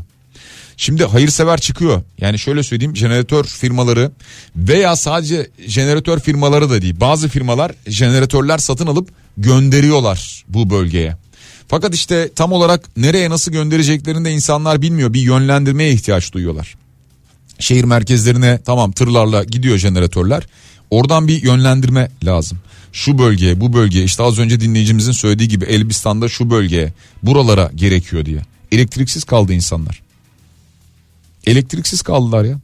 [0.78, 2.02] Şimdi hayırsever çıkıyor.
[2.18, 4.12] Yani şöyle söyleyeyim jeneratör firmaları
[4.56, 7.00] veya sadece jeneratör firmaları da değil.
[7.00, 11.16] Bazı firmalar jeneratörler satın alıp gönderiyorlar bu bölgeye.
[11.68, 15.14] Fakat işte tam olarak nereye nasıl göndereceklerini de insanlar bilmiyor.
[15.14, 16.76] Bir yönlendirmeye ihtiyaç duyuyorlar.
[17.60, 20.44] Şehir merkezlerine tamam tırlarla gidiyor jeneratörler.
[20.90, 22.58] Oradan bir yönlendirme lazım.
[22.92, 28.26] Şu bölgeye bu bölgeye işte az önce dinleyicimizin söylediği gibi Elbistan'da şu bölgeye buralara gerekiyor
[28.26, 28.42] diye.
[28.72, 30.02] Elektriksiz kaldı insanlar.
[31.46, 32.60] Elektriksiz kaldılar ya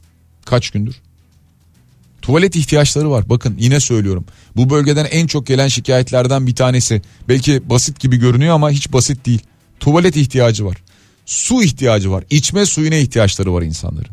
[0.45, 0.95] kaç gündür.
[2.21, 3.29] Tuvalet ihtiyaçları var.
[3.29, 4.25] Bakın yine söylüyorum.
[4.55, 7.01] Bu bölgeden en çok gelen şikayetlerden bir tanesi.
[7.29, 9.41] Belki basit gibi görünüyor ama hiç basit değil.
[9.79, 10.77] Tuvalet ihtiyacı var.
[11.25, 12.23] Su ihtiyacı var.
[12.29, 14.11] İçme suyuna ihtiyaçları var insanların.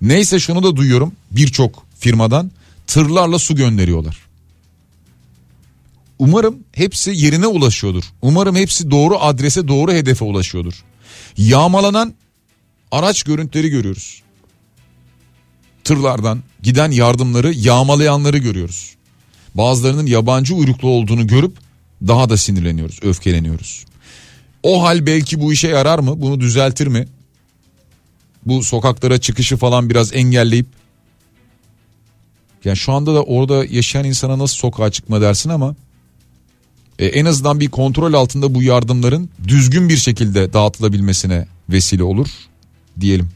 [0.00, 2.50] Neyse şunu da duyuyorum birçok firmadan
[2.86, 4.25] tırlarla su gönderiyorlar.
[6.18, 8.04] Umarım hepsi yerine ulaşıyordur.
[8.22, 10.84] Umarım hepsi doğru adrese doğru hedefe ulaşıyordur.
[11.36, 12.14] Yağmalanan
[12.90, 14.22] araç görüntüleri görüyoruz
[15.86, 18.94] tırlardan giden yardımları yağmalayanları görüyoruz.
[19.54, 21.56] Bazılarının yabancı uyruklu olduğunu görüp
[22.06, 23.84] daha da sinirleniyoruz, öfkeleniyoruz.
[24.62, 26.20] O hal belki bu işe yarar mı?
[26.22, 27.08] Bunu düzeltir mi?
[28.46, 30.66] Bu sokaklara çıkışı falan biraz engelleyip
[32.64, 35.74] yani şu anda da orada yaşayan insana nasıl sokağa çıkma dersin ama
[36.98, 42.28] e, en azından bir kontrol altında bu yardımların düzgün bir şekilde dağıtılabilmesine vesile olur
[43.00, 43.28] diyelim.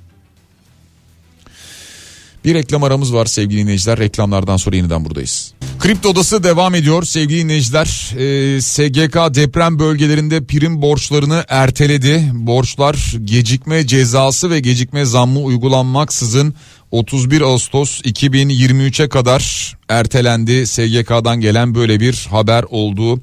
[2.45, 3.99] Bir reklam aramız var sevgili dinleyiciler.
[3.99, 5.55] Reklamlardan sonra yeniden buradayız.
[5.79, 8.15] Kripto Odası devam ediyor sevgili dinleyiciler.
[8.19, 12.31] Ee, SGK deprem bölgelerinde prim borçlarını erteledi.
[12.33, 16.55] Borçlar gecikme cezası ve gecikme zammı uygulanmaksızın
[16.91, 20.67] 31 Ağustos 2023'e kadar ertelendi.
[20.67, 23.21] SGK'dan gelen böyle bir haber oldu.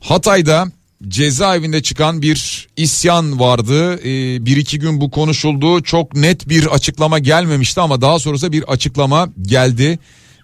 [0.00, 0.66] Hatay'da
[1.08, 4.00] cezaevinde çıkan bir isyan vardı.
[4.00, 5.82] Ee, bir iki gün bu konuşuldu.
[5.82, 9.98] Çok net bir açıklama gelmemişti ama daha sonrasında bir açıklama geldi.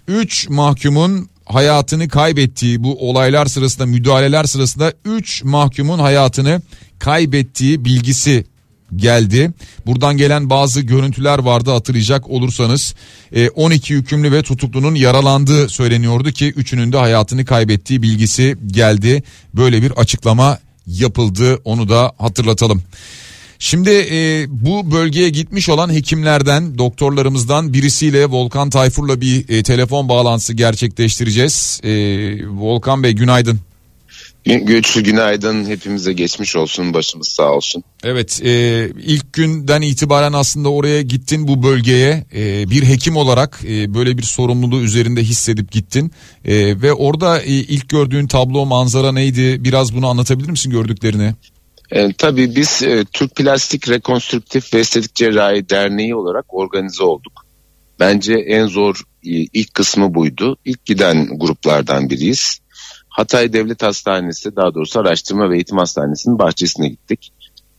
[0.08, 6.62] Üç mahkumun hayatını kaybettiği bu olaylar sırasında müdahaleler sırasında 3 mahkumun hayatını
[6.98, 8.44] kaybettiği bilgisi
[8.96, 9.52] geldi.
[9.86, 12.94] Buradan gelen bazı görüntüler vardı hatırlayacak olursanız
[13.54, 19.22] 12 e, hükümlü ve tutuklunun yaralandığı söyleniyordu ki üçünün de hayatını kaybettiği bilgisi geldi.
[19.54, 22.82] Böyle bir açıklama yapıldı onu da hatırlatalım.
[23.62, 30.52] Şimdi e, bu bölgeye gitmiş olan hekimlerden, doktorlarımızdan birisiyle Volkan Tayfur'la bir e, telefon bağlantısı
[30.52, 31.80] gerçekleştireceğiz.
[31.84, 31.90] E,
[32.48, 33.60] Volkan Bey günaydın.
[34.44, 37.84] Güçlü günaydın hepimize geçmiş olsun başımız sağ olsun.
[38.04, 43.94] Evet e, ilk günden itibaren aslında oraya gittin bu bölgeye e, bir hekim olarak e,
[43.94, 46.12] böyle bir sorumluluğu üzerinde hissedip gittin.
[46.44, 51.34] E, ve orada e, ilk gördüğün tablo manzara neydi biraz bunu anlatabilir misin gördüklerini?
[51.90, 57.46] E, tabii biz e, Türk Plastik Rekonstrüktif ve Estetik Cerrahi Derneği olarak organize olduk.
[58.00, 60.56] Bence en zor e, ilk kısmı buydu.
[60.64, 62.60] İlk giden gruplardan biriyiz.
[63.10, 67.32] Hatay Devlet Hastanesi daha doğrusu Araştırma ve Eğitim Hastanesi'nin bahçesine gittik.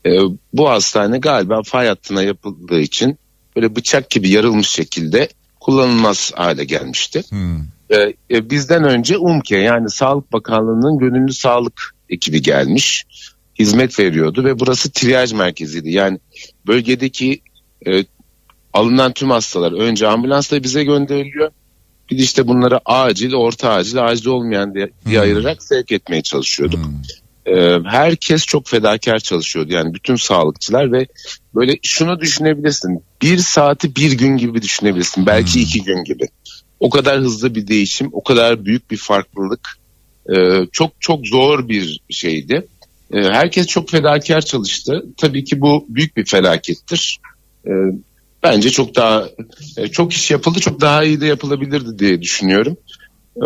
[0.06, 0.12] E,
[0.54, 3.18] bu hastane galiba fay hattına yapıldığı için
[3.56, 5.30] böyle bıçak gibi yarılmış şekilde
[5.60, 7.24] kullanılmaz hale gelmişti.
[7.30, 7.60] Hmm.
[7.90, 13.06] E, e, bizden önce UMKE yani Sağlık Bakanlığı'nın gönüllü sağlık ekibi gelmiş.
[13.60, 15.92] Hizmet veriyordu ve burası triyaj merkeziydi.
[15.92, 16.20] Yani
[16.68, 17.42] bölgedeki
[17.88, 18.06] e,
[18.74, 21.52] alınan tüm hastalar önce ambulansla bize gönderiliyor.
[22.12, 25.24] Bir de işte bunları acil, orta acil, acil olmayan diye, diye hmm.
[25.24, 26.80] ayırarak sevk etmeye çalışıyorduk.
[26.86, 27.56] Hmm.
[27.56, 31.08] Ee, herkes çok fedakar çalışıyordu yani bütün sağlıkçılar ve
[31.56, 35.62] böyle şunu düşünebilirsin bir saati bir gün gibi düşünebilirsin belki hmm.
[35.62, 36.28] iki gün gibi
[36.80, 39.70] o kadar hızlı bir değişim o kadar büyük bir farklılık
[40.36, 42.68] ee, çok çok zor bir şeydi
[43.14, 47.20] ee, herkes çok fedakar çalıştı tabii ki bu büyük bir felakettir
[47.68, 47.72] ee,
[48.44, 49.26] bence çok daha
[49.78, 52.78] e, çok iş yapıldı çok daha iyi de yapılabilirdi diye düşünüyorum.
[53.36, 53.46] Ee,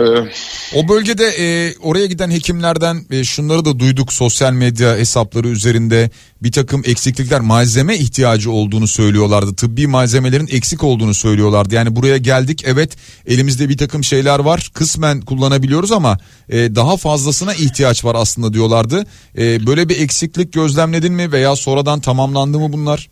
[0.76, 6.10] o bölgede e, oraya giden hekimlerden e, şunları da duyduk sosyal medya hesapları üzerinde
[6.44, 9.56] bir takım eksiklikler malzeme ihtiyacı olduğunu söylüyorlardı.
[9.56, 11.76] Tıbbi malzemelerin eksik olduğunu söylüyorlardı.
[11.76, 16.18] Yani buraya geldik evet elimizde bir takım şeyler var kısmen kullanabiliyoruz ama
[16.50, 19.06] e, daha fazlasına ihtiyaç var aslında diyorlardı.
[19.38, 23.10] E, böyle bir eksiklik gözlemledin mi veya sonradan tamamlandı mı bunlar?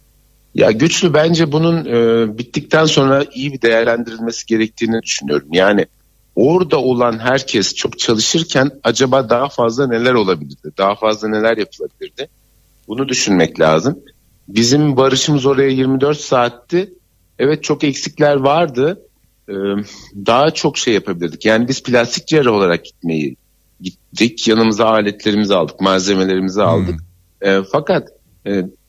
[0.55, 5.47] Ya güçlü bence bunun e, bittikten sonra iyi bir değerlendirilmesi gerektiğini düşünüyorum.
[5.51, 5.85] Yani
[6.35, 10.71] orada olan herkes çok çalışırken acaba daha fazla neler olabilirdi?
[10.77, 12.29] Daha fazla neler yapılabilirdi?
[12.87, 13.99] Bunu düşünmek lazım.
[14.47, 16.93] Bizim barışımız oraya 24 saatti.
[17.39, 19.01] Evet çok eksikler vardı.
[19.49, 19.53] Ee,
[20.15, 21.45] daha çok şey yapabilirdik.
[21.45, 23.35] Yani biz plastik cerrah olarak gitmeyi
[23.81, 24.47] gittik.
[24.47, 26.95] Yanımıza aletlerimizi aldık, malzemelerimizi aldık.
[27.41, 27.49] Hmm.
[27.49, 28.09] Ee, fakat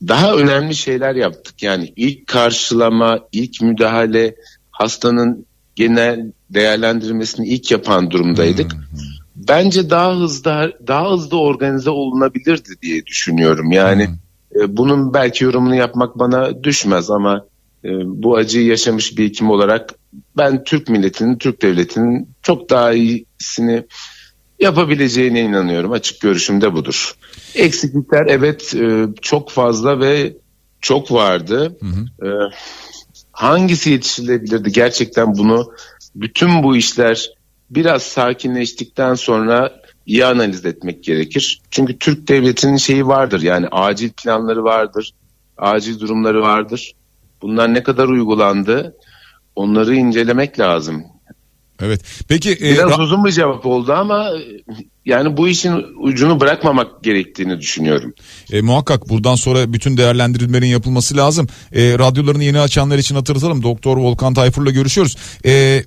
[0.08, 1.62] daha önemli şeyler yaptık.
[1.62, 4.34] Yani ilk karşılama, ilk müdahale,
[4.70, 5.46] hastanın
[5.76, 8.72] genel değerlendirmesini ilk yapan durumdaydık.
[8.72, 8.80] Hmm.
[9.36, 13.70] Bence daha hızlı daha hızlı organize olunabilirdi diye düşünüyorum.
[13.70, 14.62] Yani hmm.
[14.62, 17.44] e, bunun belki yorumunu yapmak bana düşmez ama
[17.84, 19.94] e, bu acıyı yaşamış bir hekim olarak
[20.36, 23.84] ben Türk milletinin, Türk devletinin çok daha iyisini
[24.64, 25.92] yapabileceğine inanıyorum.
[25.92, 27.14] Açık görüşüm de budur.
[27.54, 30.36] Eksiklikler evet e, çok fazla ve
[30.80, 31.76] çok vardı.
[31.80, 32.28] Hı hı.
[32.28, 32.30] E,
[33.32, 34.72] hangisi yetiştirilebilirdi?
[34.72, 35.72] Gerçekten bunu
[36.14, 37.30] bütün bu işler
[37.70, 39.72] biraz sakinleştikten sonra
[40.06, 41.60] iyi analiz etmek gerekir.
[41.70, 45.10] Çünkü Türk devletinin şeyi vardır yani acil planları vardır,
[45.58, 46.92] acil durumları vardır.
[47.42, 48.96] Bunlar ne kadar uygulandı
[49.56, 51.04] onları incelemek lazım.
[51.82, 52.00] Evet.
[52.28, 54.30] Peki e, biraz e, uzun bir cevap oldu ama
[55.04, 58.14] yani bu işin ucunu bırakmamak gerektiğini düşünüyorum.
[58.52, 61.48] E, muhakkak buradan sonra bütün değerlendirilmelerin yapılması lazım.
[61.72, 63.62] E, radyolarını yeni açanlar için hatırlatalım.
[63.62, 65.16] Doktor Volkan Tayfur'la görüşüyoruz.
[65.46, 65.84] E,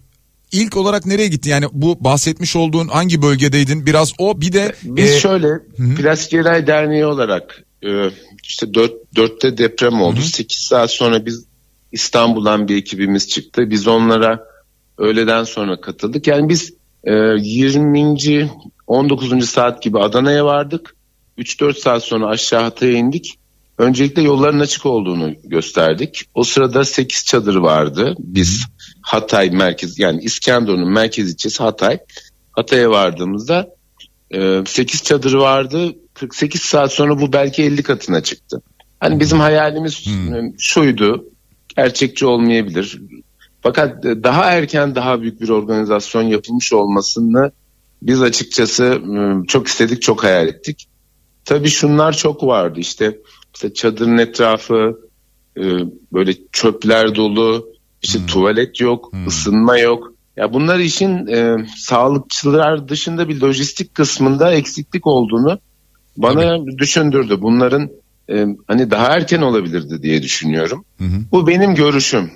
[0.51, 1.49] ilk olarak nereye gitti?
[1.49, 3.85] Yani bu bahsetmiş olduğun hangi bölgedeydin?
[3.85, 4.75] Biraz o bir de...
[4.83, 5.19] Biz e...
[5.19, 5.95] şöyle Hı-hı.
[5.95, 8.09] Plastik Cerrahi Derneği olarak e,
[8.43, 10.17] işte 4, 4'te deprem oldu.
[10.17, 10.27] Hı-hı.
[10.27, 11.45] 8 saat sonra biz
[11.91, 13.69] İstanbul'dan bir ekibimiz çıktı.
[13.69, 14.43] Biz onlara
[14.97, 16.27] öğleden sonra katıldık.
[16.27, 16.73] Yani biz
[17.03, 18.49] e, 20.
[18.87, 19.49] 19.
[19.49, 20.95] saat gibi Adana'ya vardık.
[21.37, 23.39] 3-4 saat sonra aşağı Hatay'a indik.
[23.77, 26.25] Öncelikle yolların açık olduğunu gösterdik.
[26.35, 28.15] O sırada 8 çadır vardı.
[28.19, 28.65] Biz
[29.01, 31.99] Hatay merkez yani İskenderun'un merkez ilçesi Hatay.
[32.51, 33.69] Hatay'a vardığımızda
[34.65, 35.95] 8 e, çadır vardı.
[36.13, 38.61] 48 saat sonra bu belki 50 katına çıktı.
[38.99, 40.59] Hani bizim hayalimiz hmm.
[40.59, 41.25] şuydu.
[41.75, 43.01] Gerçekçi olmayabilir.
[43.67, 47.51] Fakat e, daha erken daha büyük bir organizasyon yapılmış olmasını
[48.01, 50.87] biz açıkçası ıı, çok istedik, çok hayal ettik.
[51.45, 53.17] Tabii şunlar çok vardı işte,
[53.53, 54.99] işte çadırın etrafı
[55.59, 57.67] ıı, böyle çöpler dolu,
[58.01, 58.25] işte hmm.
[58.25, 59.27] tuvalet yok, hmm.
[59.27, 60.13] ısınma yok.
[60.37, 65.59] Ya bunlar işin e, sağlıkçılar dışında bir lojistik kısmında eksiklik olduğunu
[66.17, 66.77] bana Tabii.
[66.77, 67.41] düşündürdü.
[67.41, 67.89] Bunların
[68.29, 70.85] e, hani daha erken olabilirdi diye düşünüyorum.
[70.97, 72.31] Hı Bu benim görüşüm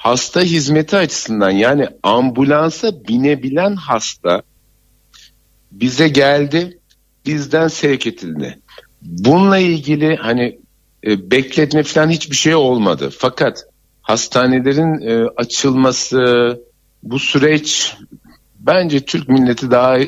[0.00, 4.42] hasta hizmeti açısından yani ambulansa binebilen hasta
[5.72, 6.78] bize geldi
[7.26, 8.58] bizden sevk edildi.
[9.02, 10.58] Bununla ilgili hani
[11.06, 13.10] e, bekletme falan hiçbir şey olmadı.
[13.18, 13.64] Fakat
[14.02, 16.20] hastanelerin e, açılması
[17.02, 17.96] bu süreç
[18.58, 19.98] bence Türk milleti daha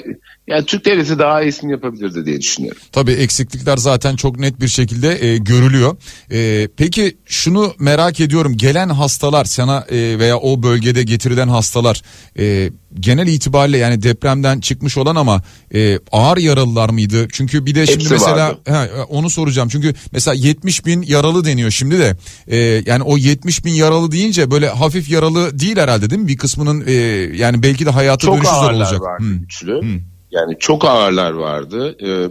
[0.47, 2.83] Yani Türk devleti daha iyisini yapabilirdi diye düşünüyorum.
[2.93, 5.97] Tabii eksiklikler zaten çok net bir şekilde e, görülüyor.
[6.33, 8.57] E, peki şunu merak ediyorum.
[8.57, 12.03] Gelen hastalar sana e, veya o bölgede getirilen hastalar
[12.39, 12.71] e,
[13.01, 15.43] genel itibariyle yani depremden çıkmış olan ama
[15.75, 17.29] e, ağır yaralılar mıydı?
[17.33, 19.69] Çünkü bir de şimdi Hepsi mesela he, onu soracağım.
[19.69, 22.17] Çünkü mesela 70 bin yaralı deniyor şimdi de.
[22.49, 26.29] E, yani o 70 bin yaralı deyince böyle hafif yaralı değil herhalde değil mi?
[26.29, 26.93] Bir kısmının e,
[27.37, 29.01] yani belki de hayatı Çok dönüşü zor ağırlar olacak.
[29.01, 29.35] vardı Hı.
[29.35, 30.03] güçlü.
[30.33, 31.97] Yani çok ağırlar vardı.
[32.07, 32.29] Ee,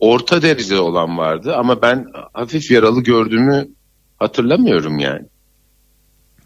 [0.00, 3.68] orta derece olan vardı ama ben hafif yaralı gördüğümü
[4.18, 5.22] hatırlamıyorum yani.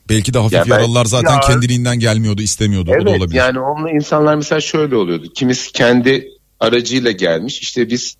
[0.09, 2.91] Belki de hafif Ya ben- yaralılar zaten Ya- kendiliğinden gelmiyordu, istemiyordu.
[2.91, 3.37] o da Evet olabilir.
[3.39, 5.27] yani onunla insanlar mesela şöyle oluyordu.
[5.35, 6.29] Kimisi kendi
[6.61, 7.61] aracıyla gelmiş.
[7.61, 8.17] İşte biz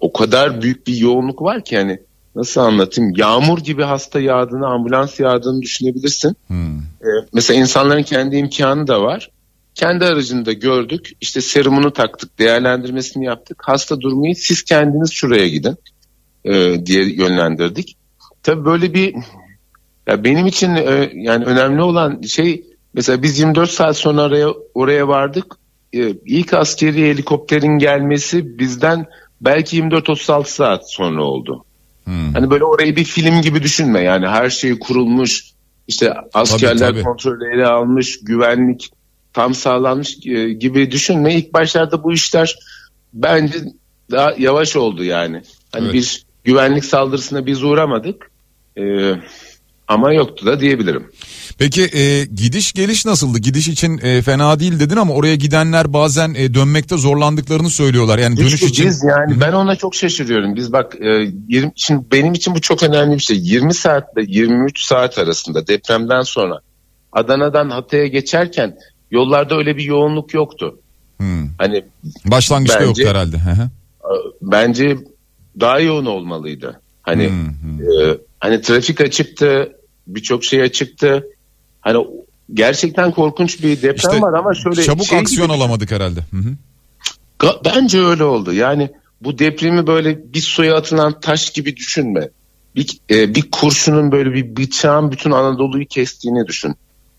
[0.00, 1.98] o kadar büyük bir yoğunluk var ki yani
[2.36, 3.12] nasıl anlatayım?
[3.16, 6.36] Yağmur gibi hasta yağdığını, ambulans yağdığını düşünebilirsin.
[6.46, 6.78] Hmm.
[6.78, 9.30] Ee, mesela insanların kendi imkanı da var.
[9.76, 11.10] Kendi aracında gördük.
[11.20, 13.62] işte serumunu taktık, değerlendirmesini yaptık.
[13.64, 15.76] Hasta durmayı siz kendiniz şuraya gidin
[16.44, 17.96] e, diye yönlendirdik.
[18.42, 19.14] Tabii böyle bir
[20.06, 22.64] ya benim için e, yani önemli olan şey
[22.94, 25.56] mesela biz 24 saat sonra oraya oraya vardık.
[25.92, 29.06] E, ilk askeri helikopterin gelmesi bizden
[29.40, 31.64] belki 24-36 saat sonra oldu.
[32.04, 32.32] Hmm.
[32.34, 35.44] Hani böyle orayı bir film gibi düşünme yani her şey kurulmuş
[35.88, 37.02] işte askerler tabii.
[37.02, 38.90] kontrolü ele almış güvenlik
[39.36, 41.34] tam sağlanmış e, gibi düşünme.
[41.34, 42.58] İlk başlarda bu işler
[43.12, 43.54] bence
[44.10, 45.42] daha yavaş oldu yani.
[45.72, 45.94] Hani Evet.
[45.94, 48.30] bir güvenlik saldırısına biz uğramadık
[48.78, 49.12] E,
[49.88, 51.10] ama yoktu da diyebilirim.
[51.58, 53.38] Peki e, gidiş geliş nasıldı?
[53.38, 58.18] Gidiş için e, fena değil dedin ama oraya gidenler bazen e, dönmekte zorlandıklarını söylüyorlar.
[58.18, 60.56] Yani dönüş İşte için biz yani ben ona çok şaşırıyorum.
[60.56, 63.36] Biz bak e, 20, şimdi benim için bu çok önemli bir şey.
[63.36, 66.60] 20 saatle 23 saat arasında depremden sonra
[67.12, 68.76] Adana'dan Hatay'a geçerken
[69.10, 70.78] yollarda öyle bir yoğunluk yoktu.
[71.18, 71.48] Hmm.
[71.58, 71.84] Hani
[72.24, 73.36] başlangıçta Bence- yoktu herhalde.
[74.42, 74.98] Bence
[75.60, 76.80] daha yoğun olmalıydı.
[77.02, 77.82] Hani Hmm, hmm.
[78.10, 79.72] e, hani trafik açıktı,
[80.06, 81.26] birçok şey açıktı.
[81.80, 82.06] Hani
[82.54, 86.20] gerçekten korkunç bir deprem İşte var ama şöyle çabuk şey aksiyon gibi- alamadık herhalde.
[86.30, 86.54] Hı hı.
[87.64, 88.52] Bence öyle oldu.
[88.52, 88.90] Yani
[89.20, 92.28] bu depremi böyle bir suya atılan taş gibi düşünme.
[92.76, 96.74] Bir, e, bir kurşunun böyle bir bıçağın bütün Anadolu'yu kestiğini düşün.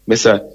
[0.08, 0.50] Mesela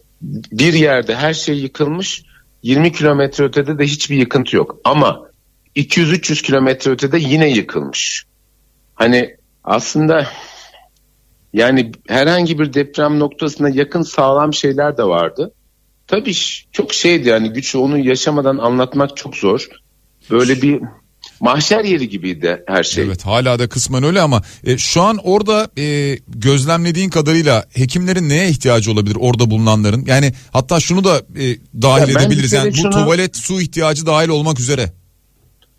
[0.53, 2.23] bir yerde her şey yıkılmış
[2.62, 4.77] 20 kilometre ötede de hiçbir yıkıntı yok.
[4.85, 5.31] Ama
[5.77, 8.25] 200-300 kilometre ötede yine yıkılmış.
[8.95, 10.27] Hani aslında
[11.53, 15.53] yani herhangi bir deprem noktasına yakın sağlam şeyler de vardı.
[16.07, 16.35] Tabii
[16.73, 19.68] çok şeydi yani güç onu yaşamadan anlatmak çok zor.
[20.31, 20.83] Böyle bir
[21.43, 23.05] mahşer yeri gibiydi her şey.
[23.05, 28.49] Evet hala da kısmen öyle ama e, şu an orada e, gözlemlediğin kadarıyla hekimlerin neye
[28.49, 30.05] ihtiyacı olabilir orada bulunanların?
[30.07, 31.45] Yani hatta şunu da e,
[31.82, 34.93] dahil Ya edebiliriz yani bu şunu- tuvalet su ihtiyacı dahil olmak üzere.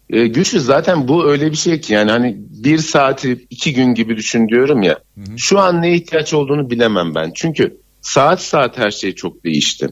[0.10, 4.18] E, güçlü zaten bu öyle bir şey ki yani hani bir saati iki gün gibi
[4.18, 5.00] düşün diyorum ya.
[5.38, 7.32] Şu an ne ihtiyaç olduğunu bilemem ben.
[7.36, 9.88] Çünkü saat saat her şey çok değişti.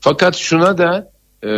[0.00, 1.10] Fakat şuna da
[1.42, 1.48] e,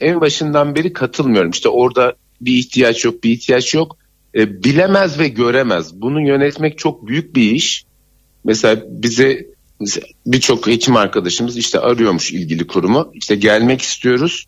[0.00, 1.50] en başından beri katılmıyorum.
[1.50, 2.14] İşte orada
[2.44, 3.96] bir ihtiyaç yok, bir ihtiyaç yok.
[4.34, 6.00] E, bilemez ve göremez.
[6.00, 7.84] Bunu yönetmek çok büyük bir iş.
[8.44, 9.46] Mesela bize
[10.26, 13.10] birçok hekim arkadaşımız işte arıyormuş ilgili kurumu.
[13.14, 14.46] İşte gelmek istiyoruz.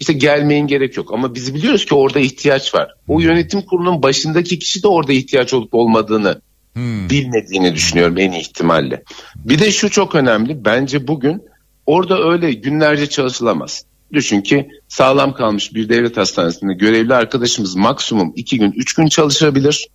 [0.00, 2.94] İşte gelmeyin gerek yok ama biz biliyoruz ki orada ihtiyaç var.
[3.08, 6.40] O yönetim kurulunun başındaki kişi de orada ihtiyaç olup olmadığını
[6.72, 7.10] Hmm.
[7.10, 9.02] bilmediğini düşünüyorum en iyi ihtimalle.
[9.36, 10.64] Bir de şu çok önemli.
[10.64, 11.42] Bence bugün
[11.86, 13.84] orada öyle günlerce çalışılamaz.
[14.12, 19.88] Düşün ki sağlam kalmış bir devlet hastanesinde görevli arkadaşımız maksimum iki gün, üç gün çalışabilir.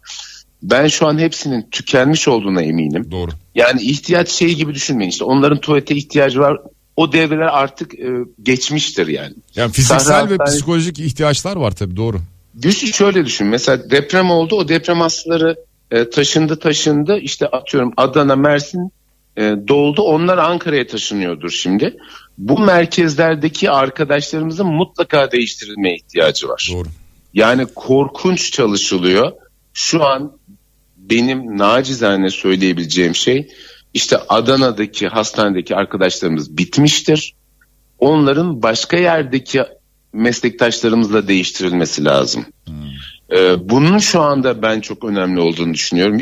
[0.64, 3.08] Ben şu an hepsinin tükenmiş olduğuna eminim.
[3.12, 3.32] Doğru.
[3.56, 6.58] Yani ihtiyaç şey gibi düşünmeyin işte onların tuvalete ihtiyacı var.
[6.96, 8.10] O devreler artık e,
[8.44, 9.34] geçmiştir yani.
[9.56, 12.18] Yani fiziksel Sahra ve Hastanesi- psikolojik ihtiyaçlar var tabii doğru.
[12.56, 13.48] Güçlü şöyle düşün.
[13.48, 14.56] Mesela deprem oldu.
[14.56, 15.56] O deprem hastaları
[15.92, 17.18] e, taşındı taşındı.
[17.18, 18.92] İşte atıyorum Adana, Mersin
[19.38, 20.02] doldu.
[20.02, 21.98] Onlar Ankara'ya taşınıyordur şimdi.
[22.38, 26.70] Bu merkezlerdeki arkadaşlarımızın mutlaka değiştirilmeye ihtiyacı var.
[26.74, 26.88] Doğru.
[27.34, 29.32] Yani korkunç çalışılıyor.
[29.74, 30.32] Şu an
[30.98, 33.48] benim nacizane söyleyebileceğim şey
[33.94, 37.36] işte Adana'daki hastanedeki arkadaşlarımız bitmiştir.
[38.00, 39.64] Onların başka yerdeki
[40.14, 42.46] meslektaşlarımızla değiştirilmesi lazım.
[43.32, 46.22] Ee, bunun şu anda ben çok önemli olduğunu düşünüyorum.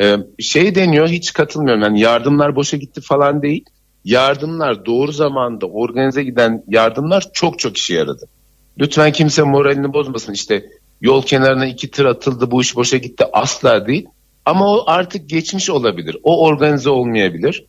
[0.00, 1.82] Ee, şey deniyor hiç katılmıyorum.
[1.82, 3.64] Yani yardımlar boşa gitti falan değil.
[4.04, 8.28] Yardımlar doğru zamanda organize giden yardımlar çok çok işe yaradı.
[8.78, 10.32] Lütfen kimse moralini bozmasın.
[10.32, 10.64] İşte
[11.00, 14.06] yol kenarına iki tır atıldı bu iş boşa gitti asla değil.
[14.44, 16.16] Ama o artık geçmiş olabilir.
[16.22, 17.64] O organize olmayabilir.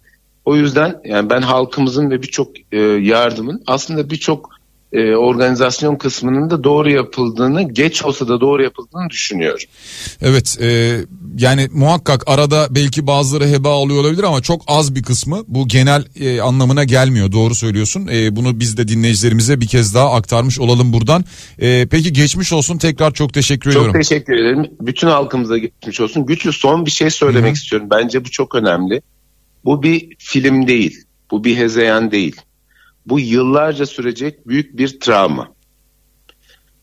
[0.46, 4.50] O yüzden yani ben halkımızın ve birçok e, yardımın aslında birçok
[4.94, 9.68] e, organizasyon kısmının da doğru yapıldığını geç olsa da doğru yapıldığını düşünüyorum.
[10.22, 11.00] Evet e,
[11.38, 16.06] yani muhakkak arada belki bazıları heba alıyor olabilir ama çok az bir kısmı bu genel
[16.20, 18.08] e, anlamına gelmiyor doğru söylüyorsun.
[18.12, 21.26] E, bunu biz de dinleyicilerimize bir kez daha aktarmış olalım buradan.
[21.60, 23.94] E, peki geçmiş olsun tekrar çok teşekkür çok ediyorum.
[23.94, 24.72] Çok teşekkür ederim.
[24.82, 26.26] Bütün halkımıza geçmiş olsun.
[26.26, 27.54] Güçlü son bir şey söylemek Hı-hı.
[27.54, 27.88] istiyorum.
[27.92, 29.02] Bence bu çok önemli.
[29.66, 30.98] Bu bir film değil.
[31.32, 32.36] Bu bir hezeyan değil.
[33.06, 35.54] Bu yıllarca sürecek büyük bir travma.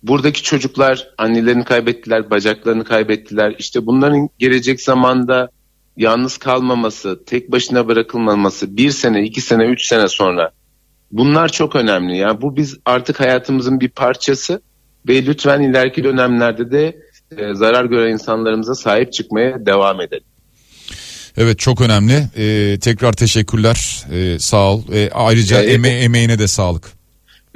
[0.02, 3.54] Buradaki çocuklar annelerini kaybettiler, bacaklarını kaybettiler.
[3.58, 5.50] İşte bunların gelecek zamanda
[5.96, 10.52] yalnız kalmaması, tek başına bırakılmaması bir sene, iki sene, üç sene sonra
[11.12, 12.16] bunlar çok önemli.
[12.16, 14.62] Yani bu biz artık hayatımızın bir parçası
[15.08, 16.96] ve lütfen ileriki dönemlerde de
[17.36, 20.29] e, zarar gören insanlarımıza sahip çıkmaya devam edelim.
[21.36, 22.28] Evet çok önemli.
[22.36, 24.06] Ee, tekrar teşekkürler.
[24.12, 24.82] Ee, sağ ol.
[24.92, 26.92] Ee, ayrıca ee, eme emeğine de sağlık.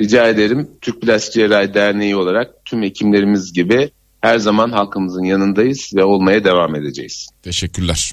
[0.00, 0.68] Rica ederim.
[0.80, 3.90] Türk Plastik Cerrahi Derneği olarak tüm hekimlerimiz gibi
[4.24, 7.28] her zaman halkımızın yanındayız ve olmaya devam edeceğiz.
[7.42, 8.12] Teşekkürler.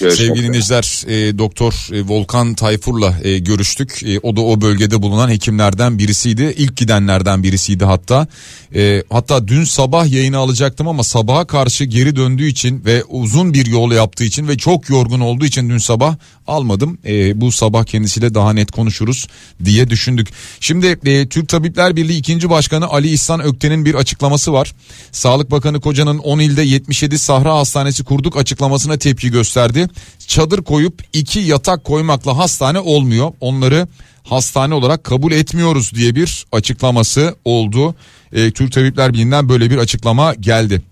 [0.00, 4.02] Görüşmek Sevgili dinleyiciler e, Doktor e, Volkan Tayfur'la e, görüştük.
[4.02, 6.54] E, o da o bölgede bulunan hekimlerden birisiydi.
[6.56, 8.26] İlk gidenlerden birisiydi hatta.
[8.74, 13.66] E, hatta dün sabah yayını alacaktım ama sabaha karşı geri döndüğü için ve uzun bir
[13.66, 16.98] yol yaptığı için ve çok yorgun olduğu için dün sabah almadım.
[17.06, 19.26] E, bu sabah kendisiyle daha net konuşuruz
[19.64, 20.28] diye düşündük.
[20.60, 22.50] Şimdi e, Türk Tabipler Birliği 2.
[22.50, 24.74] Başkanı Ali İhsan Ökten'in bir açıklaması var.
[25.12, 29.88] Sağlık Bakanı Koca'nın 10 ilde 77 Sahra Hastanesi kurduk açıklamasına tepki gösterdi.
[30.26, 33.32] Çadır koyup iki yatak koymakla hastane olmuyor.
[33.40, 33.88] Onları
[34.22, 37.94] hastane olarak kabul etmiyoruz diye bir açıklaması oldu.
[38.32, 40.82] E, Türk Tabipler Birliği'nden böyle bir açıklama geldi.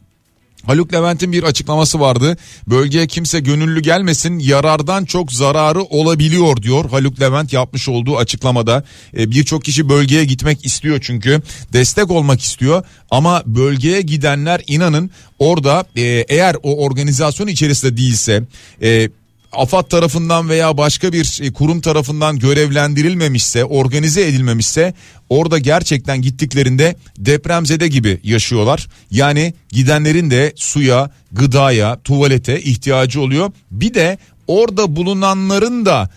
[0.67, 2.37] Haluk Levent'in bir açıklaması vardı.
[2.67, 6.91] Bölgeye kimse gönüllü gelmesin yarardan çok zararı olabiliyor diyor.
[6.91, 8.85] Haluk Levent yapmış olduğu açıklamada.
[9.17, 11.43] E, Birçok kişi bölgeye gitmek istiyor çünkü
[11.73, 12.85] destek olmak istiyor.
[13.11, 18.43] Ama bölgeye gidenler inanın orada e, eğer o organizasyon içerisinde değilse...
[19.53, 24.95] AFAD tarafından veya başka bir e, kurum tarafından görevlendirilmemişse, organize edilmemişse
[25.29, 28.87] orada gerçekten gittiklerinde depremzede gibi yaşıyorlar.
[29.11, 33.53] Yani gidenlerin de suya, gıdaya, tuvalete ihtiyacı oluyor.
[33.71, 36.11] Bir de orada bulunanların da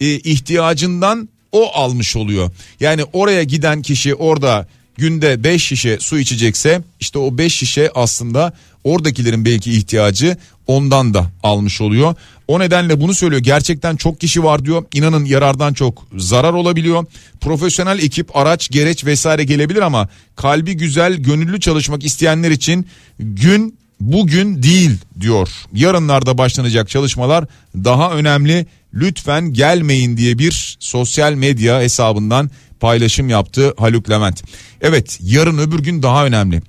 [0.00, 2.50] e, ihtiyacından o almış oluyor.
[2.80, 4.66] Yani oraya giden kişi orada
[4.96, 8.52] günde 5 şişe su içecekse işte o 5 şişe aslında
[8.84, 10.36] oradakilerin belki ihtiyacı
[10.66, 12.14] ondan da almış oluyor.
[12.50, 13.42] O nedenle bunu söylüyor.
[13.42, 14.84] Gerçekten çok kişi var diyor.
[14.94, 17.04] İnanın yarardan çok zarar olabiliyor.
[17.40, 22.86] Profesyonel ekip, araç, gereç vesaire gelebilir ama kalbi güzel, gönüllü çalışmak isteyenler için
[23.18, 25.48] gün bugün değil diyor.
[25.72, 27.44] Yarınlarda başlanacak çalışmalar
[27.74, 28.66] daha önemli.
[28.94, 34.42] Lütfen gelmeyin diye bir sosyal medya hesabından paylaşım yaptı Haluk Levent.
[34.80, 36.62] Evet yarın öbür gün daha önemli.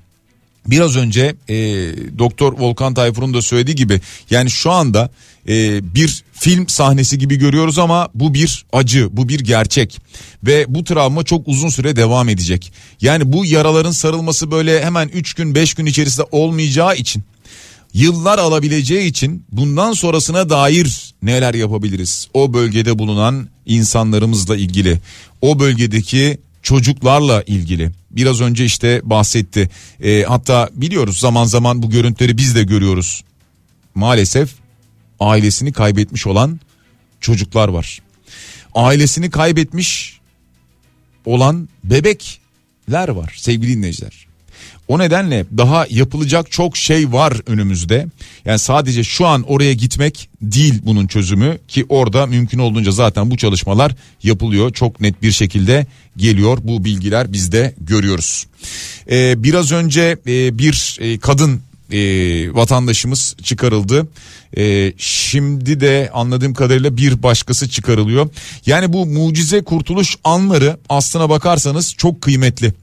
[0.68, 1.56] Biraz önce e,
[2.20, 5.10] Doktor Volkan Tayfur'un da söylediği gibi yani şu anda
[5.48, 10.00] e, bir film sahnesi gibi görüyoruz ama bu bir acı, bu bir gerçek
[10.44, 12.74] ve bu travma çok uzun süre devam edecek.
[13.02, 17.24] Yani bu yaraların sarılması böyle hemen 3 gün 5 gün içerisinde olmayacağı için
[17.94, 22.28] yıllar alabileceği için bundan sonrasına dair neler yapabiliriz?
[22.34, 25.00] O bölgede bulunan insanlarımızla ilgili,
[25.42, 27.92] o bölgedeki çocuklarla ilgili.
[28.12, 29.70] Biraz önce işte bahsetti.
[30.04, 33.24] E, hatta biliyoruz zaman zaman bu görüntüleri biz de görüyoruz.
[33.96, 34.61] Maalesef
[35.22, 36.60] ailesini kaybetmiş olan
[37.22, 38.02] çocuklar var.
[38.76, 40.20] Ailesini kaybetmiş
[41.26, 44.28] olan bebekler var sevgili dinleyiciler.
[44.88, 48.08] O nedenle daha yapılacak çok şey var önümüzde.
[48.46, 53.38] Yani sadece şu an oraya gitmek değil bunun çözümü ki orada mümkün olduğunca zaten bu
[53.38, 54.74] çalışmalar yapılıyor.
[54.74, 55.86] Çok net bir şekilde
[56.18, 58.48] geliyor bu bilgiler biz de görüyoruz.
[59.12, 61.62] Ee, biraz önce e, bir e, kadın
[61.92, 64.08] e, vatandaşımız çıkarıldı.
[64.58, 68.30] E, şimdi de anladığım kadarıyla bir başkası çıkarılıyor.
[68.66, 72.74] Yani bu mucize kurtuluş anları aslına bakarsanız çok kıymetli.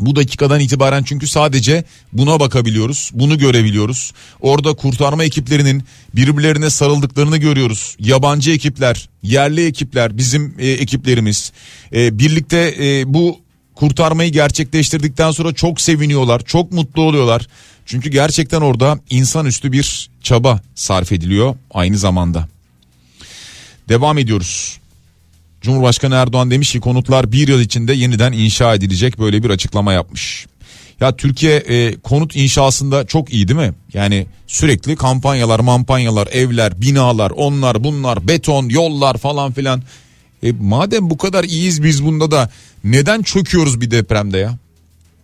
[0.00, 4.12] Bu dakikadan itibaren çünkü sadece buna bakabiliyoruz, bunu görebiliyoruz.
[4.40, 5.82] Orada kurtarma ekiplerinin
[6.14, 7.96] birbirlerine sarıldıklarını görüyoruz.
[8.00, 11.52] Yabancı ekipler, yerli ekipler, bizim e, ekiplerimiz
[11.92, 13.38] e, birlikte e, bu
[13.74, 17.46] kurtarmayı gerçekleştirdikten sonra çok seviniyorlar, çok mutlu oluyorlar.
[17.88, 22.48] Çünkü gerçekten orada insanüstü bir çaba sarf ediliyor aynı zamanda.
[23.88, 24.78] Devam ediyoruz.
[25.60, 30.46] Cumhurbaşkanı Erdoğan demiş ki konutlar bir yıl içinde yeniden inşa edilecek böyle bir açıklama yapmış.
[31.00, 33.74] Ya Türkiye e, konut inşasında çok iyi değil mi?
[33.94, 39.82] Yani sürekli kampanyalar, mampanyalar, evler, binalar, onlar, bunlar, beton, yollar falan filan.
[40.42, 42.50] E madem bu kadar iyiyiz biz bunda da
[42.84, 44.58] neden çöküyoruz bir depremde ya?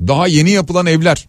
[0.00, 1.26] Daha yeni yapılan evler.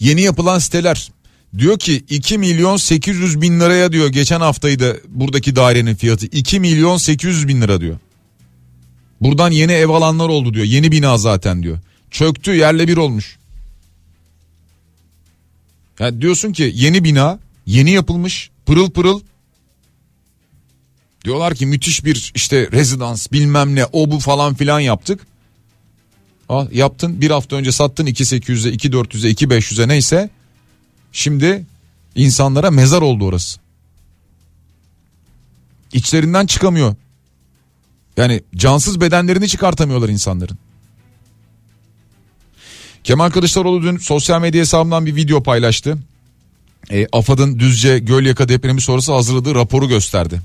[0.00, 1.10] Yeni yapılan siteler.
[1.58, 6.96] Diyor ki 2 milyon 800 bin liraya diyor geçen haftaydı buradaki dairenin fiyatı 2 milyon
[6.96, 7.98] 800 bin lira diyor.
[9.20, 11.78] Buradan yeni ev alanlar oldu diyor yeni bina zaten diyor.
[12.10, 13.38] Çöktü yerle bir olmuş.
[15.98, 19.20] Yani diyorsun ki yeni bina yeni yapılmış pırıl pırıl
[21.24, 25.26] Diyorlar ki müthiş bir işte rezidans bilmem ne o bu falan filan yaptık.
[26.50, 30.30] Al yaptın bir hafta önce sattın 2800'e 2400'e 2500'e neyse.
[31.12, 31.66] Şimdi
[32.14, 33.60] insanlara mezar oldu orası.
[35.92, 36.94] İçlerinden çıkamıyor.
[38.16, 40.58] Yani cansız bedenlerini çıkartamıyorlar insanların.
[43.04, 45.98] Kemal Kılıçdaroğlu dün sosyal medya hesabından bir video paylaştı.
[46.90, 50.40] E, AFAD'ın Düzce Gölyaka depremi sonrası hazırladığı raporu gösterdi.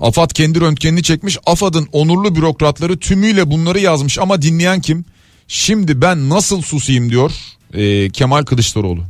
[0.00, 1.38] AFAD kendi röntgenini çekmiş.
[1.46, 5.04] AFAD'ın onurlu bürokratları tümüyle bunları yazmış ama dinleyen kim?
[5.54, 7.32] Şimdi ben nasıl susayım diyor
[7.74, 9.04] e, Kemal Kılıçdaroğlu.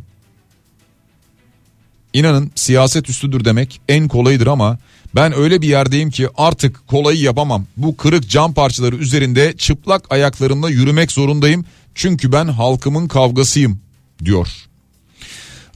[2.13, 4.79] İnanın siyaset üstüdür demek en kolayıdır ama
[5.15, 7.67] ben öyle bir yerdeyim ki artık kolayı yapamam.
[7.77, 11.65] Bu kırık cam parçaları üzerinde çıplak ayaklarımla yürümek zorundayım.
[11.95, 13.81] Çünkü ben halkımın kavgasıyım
[14.25, 14.49] diyor.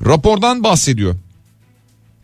[0.04, 1.14] Rapordan bahsediyor.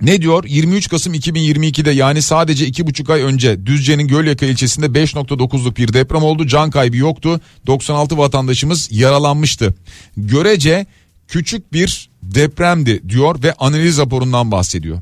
[0.02, 0.44] Ne diyor?
[0.44, 6.46] 23 Kasım 2022'de yani sadece 2,5 ay önce Düzce'nin Gölyaka ilçesinde 5.9'luk bir deprem oldu.
[6.46, 7.40] Can kaybı yoktu.
[7.66, 9.74] 96 vatandaşımız yaralanmıştı.
[10.16, 10.86] Görece
[11.28, 14.98] küçük bir depremdi diyor ve analiz raporundan bahsediyor.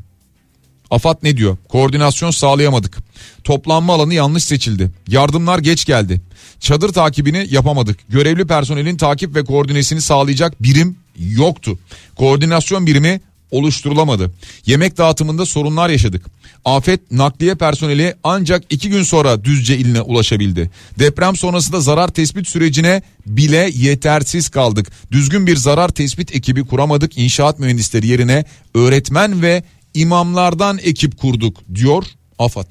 [0.91, 1.57] AFAD ne diyor?
[1.69, 2.99] Koordinasyon sağlayamadık.
[3.45, 4.91] Toplanma alanı yanlış seçildi.
[5.09, 6.21] Yardımlar geç geldi.
[6.61, 7.99] Çadır takibini yapamadık.
[8.09, 11.79] Görevli personelin takip ve koordinesini sağlayacak birim yoktu.
[12.17, 13.21] Koordinasyon birimi
[13.51, 14.31] oluşturulamadı.
[14.67, 16.27] Yemek dağıtımında sorunlar yaşadık.
[16.65, 20.71] Afet nakliye personeli ancak iki gün sonra Düzce iline ulaşabildi.
[20.99, 24.93] Deprem sonrasında zarar tespit sürecine bile yetersiz kaldık.
[25.13, 27.19] Düzgün bir zarar tespit ekibi kuramadık.
[27.19, 28.45] İnşaat mühendisleri yerine
[28.75, 29.63] öğretmen ve
[29.95, 32.05] imamlardan ekip kurduk diyor
[32.39, 32.71] AFAD.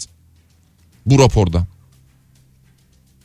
[1.06, 1.68] Bu raporda.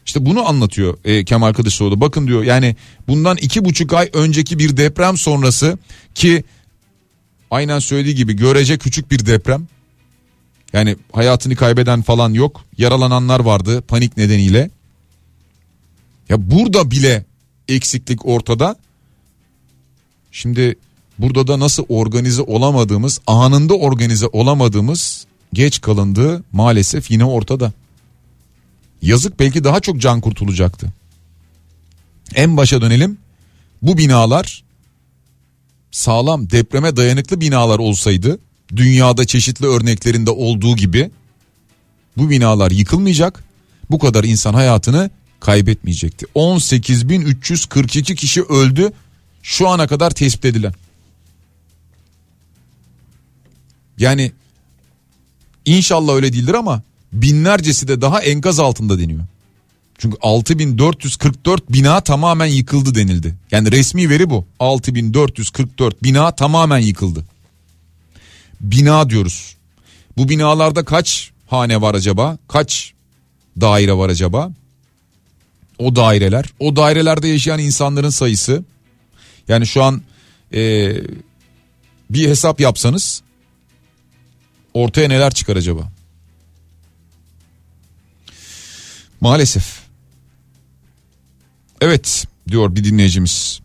[0.07, 2.01] İşte bunu anlatıyor e, Kemal Kılıçdaroğlu.
[2.01, 2.77] Bakın diyor yani
[3.09, 5.79] bundan iki buçuk ay önceki bir deprem sonrası
[6.15, 6.45] ki
[7.55, 9.67] aynen söylediği gibi görece küçük bir deprem.
[10.73, 12.65] Yani hayatını kaybeden falan yok.
[12.79, 14.71] Yaralananlar vardı panik nedeniyle.
[16.29, 17.25] Ya burada bile
[17.69, 18.77] eksiklik ortada.
[20.33, 20.77] Şimdi
[21.19, 27.73] burada da nasıl organize olamadığımız, anında organize olamadığımız geç kalındığı maalesef yine ortada.
[29.03, 30.93] Yazık belki daha çok can kurtulacaktı.
[32.35, 33.19] En başa dönelim.
[33.83, 34.65] Bu binalar
[35.95, 38.39] sağlam depreme dayanıklı binalar olsaydı
[38.77, 41.11] dünyada çeşitli örneklerinde olduğu gibi
[42.17, 43.45] bu binalar yıkılmayacak.
[43.91, 46.27] Bu kadar insan hayatını kaybetmeyecekti.
[46.35, 48.93] 18.342 kişi öldü
[49.43, 50.73] şu ana kadar tespit edilen.
[53.99, 54.33] Yani
[55.65, 56.83] inşallah öyle değildir ama
[57.13, 59.25] binlercesi de daha enkaz altında deniyor.
[59.99, 63.35] Çünkü 6444 bina tamamen yıkıldı denildi.
[63.51, 64.47] Yani resmi veri bu.
[64.61, 67.25] 6444 bina tamamen yıkıldı.
[68.61, 69.57] Bina diyoruz.
[70.17, 72.39] Bu binalarda kaç hane var acaba?
[72.49, 72.93] Kaç
[73.61, 74.51] daire var acaba?
[75.79, 78.65] O daireler, o dairelerde yaşayan insanların sayısı.
[79.49, 80.03] Yani şu an
[80.55, 80.93] e,
[82.11, 83.23] bir hesap yapsanız
[84.75, 85.93] ortaya neler çıkar acaba?
[89.21, 89.84] Maalesef.
[91.81, 93.61] Evet diyor bir dinleyicimiz.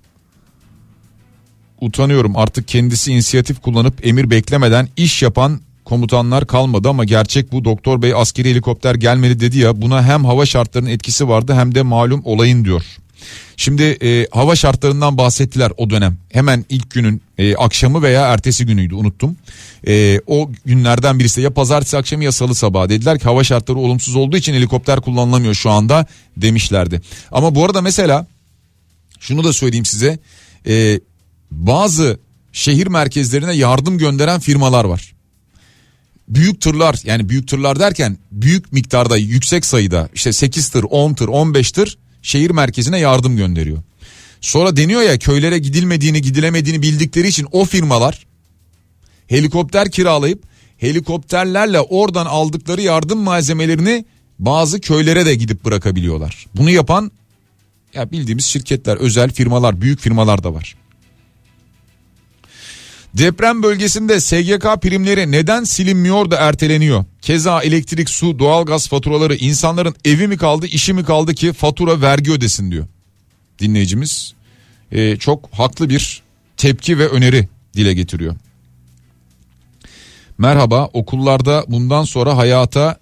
[1.81, 8.01] Utanıyorum artık kendisi inisiyatif kullanıp emir beklemeden iş yapan komutanlar kalmadı ama gerçek bu doktor
[8.01, 12.21] bey askeri helikopter gelmedi dedi ya buna hem hava şartlarının etkisi vardı hem de malum
[12.25, 12.85] olayın diyor.
[13.57, 16.17] Şimdi e, hava şartlarından bahsettiler o dönem.
[16.29, 19.37] Hemen ilk günün e, akşamı veya ertesi günüydü unuttum.
[19.87, 24.15] E, o günlerden birisi ya pazartesi akşamı ya salı sabahı dediler ki hava şartları olumsuz
[24.15, 26.05] olduğu için helikopter kullanılamıyor şu anda
[26.37, 27.01] demişlerdi.
[27.31, 28.27] Ama bu arada mesela
[29.19, 30.19] şunu da söyleyeyim size.
[30.67, 30.99] E,
[31.51, 32.19] bazı
[32.51, 35.13] şehir merkezlerine yardım gönderen firmalar var.
[36.27, 41.27] Büyük tırlar yani büyük tırlar derken büyük miktarda yüksek sayıda işte 8 tır 10 tır
[41.27, 43.83] 15 tır şehir merkezine yardım gönderiyor.
[44.41, 48.25] Sonra deniyor ya köylere gidilmediğini gidilemediğini bildikleri için o firmalar
[49.27, 50.43] helikopter kiralayıp
[50.77, 54.05] helikopterlerle oradan aldıkları yardım malzemelerini
[54.39, 56.45] bazı köylere de gidip bırakabiliyorlar.
[56.55, 57.11] Bunu yapan
[57.93, 60.75] ya bildiğimiz şirketler, özel firmalar, büyük firmalar da var.
[63.13, 67.05] Deprem bölgesinde SGK primleri neden silinmiyor da erteleniyor?
[67.21, 72.31] Keza elektrik, su, doğalgaz faturaları insanların evi mi kaldı, işi mi kaldı ki fatura vergi
[72.31, 72.87] ödesin diyor.
[73.59, 74.33] Dinleyicimiz
[74.91, 76.21] e, çok haklı bir
[76.57, 78.35] tepki ve öneri dile getiriyor.
[80.37, 82.99] Merhaba okullarda bundan sonra hayata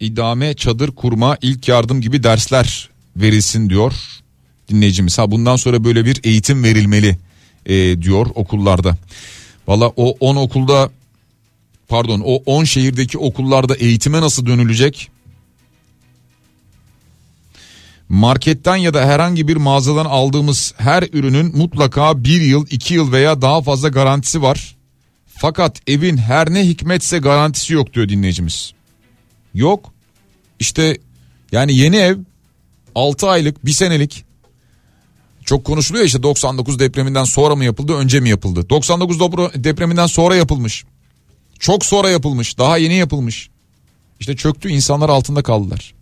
[0.00, 3.94] idame çadır kurma ilk yardım gibi dersler verilsin diyor
[4.68, 5.18] dinleyicimiz.
[5.18, 7.18] Ha bundan sonra böyle bir eğitim verilmeli
[7.66, 8.96] e, diyor okullarda.
[9.68, 10.90] Valla o 10 okulda
[11.88, 15.10] pardon o 10 şehirdeki okullarda eğitime nasıl dönülecek?
[18.08, 23.42] Marketten ya da herhangi bir mağazadan aldığımız her ürünün mutlaka bir yıl, iki yıl veya
[23.42, 24.76] daha fazla garantisi var.
[25.26, 28.72] Fakat evin her ne hikmetse garantisi yok diyor dinleyicimiz.
[29.54, 29.92] Yok.
[30.60, 30.98] İşte
[31.52, 32.16] yani yeni ev
[32.94, 34.24] 6 aylık, bir senelik
[35.44, 38.70] çok konuşuluyor işte 99 depreminden sonra mı yapıldı önce mi yapıldı?
[38.70, 39.20] 99
[39.64, 40.84] depreminden sonra yapılmış.
[41.58, 43.50] Çok sonra yapılmış daha yeni yapılmış.
[44.20, 45.94] İşte çöktü insanlar altında kaldılar.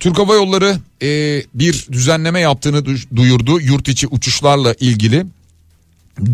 [0.00, 2.84] Türk Hava Yolları e, bir düzenleme yaptığını
[3.16, 5.26] duyurdu yurt içi uçuşlarla ilgili.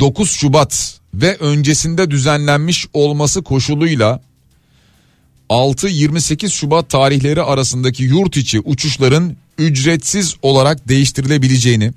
[0.01, 4.21] 9 Şubat ve öncesinde düzenlenmiş olması koşuluyla
[5.51, 11.93] 6-28 Şubat tarihleri arasındaki yurt içi uçuşların ücretsiz olarak değiştirilebileceğini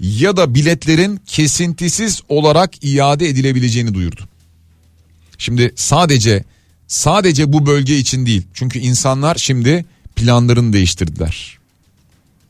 [0.00, 4.28] ya da biletlerin kesintisiz olarak iade edilebileceğini duyurdu.
[5.38, 6.44] Şimdi sadece
[6.86, 8.42] sadece bu bölge için değil.
[8.54, 9.84] Çünkü insanlar şimdi
[10.16, 11.58] planlarını değiştirdiler.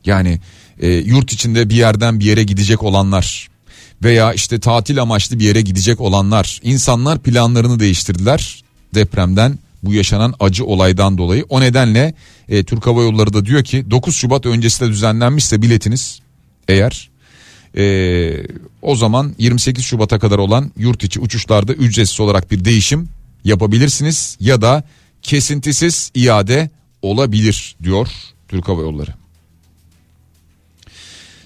[0.05, 0.39] Yani
[0.79, 3.49] e, yurt içinde bir yerden bir yere gidecek olanlar
[4.03, 10.65] veya işte tatil amaçlı bir yere gidecek olanlar insanlar planlarını değiştirdiler depremden bu yaşanan acı
[10.65, 11.45] olaydan dolayı.
[11.49, 12.13] O nedenle
[12.49, 16.19] e, Türk Hava Yolları da diyor ki 9 Şubat öncesinde düzenlenmişse biletiniz
[16.67, 17.09] eğer
[17.77, 18.47] e,
[18.81, 23.09] o zaman 28 Şubat'a kadar olan yurt içi uçuşlarda ücretsiz olarak bir değişim
[23.43, 24.83] yapabilirsiniz ya da
[25.21, 26.69] kesintisiz iade
[27.01, 28.07] olabilir diyor
[28.47, 29.13] Türk Hava Yolları.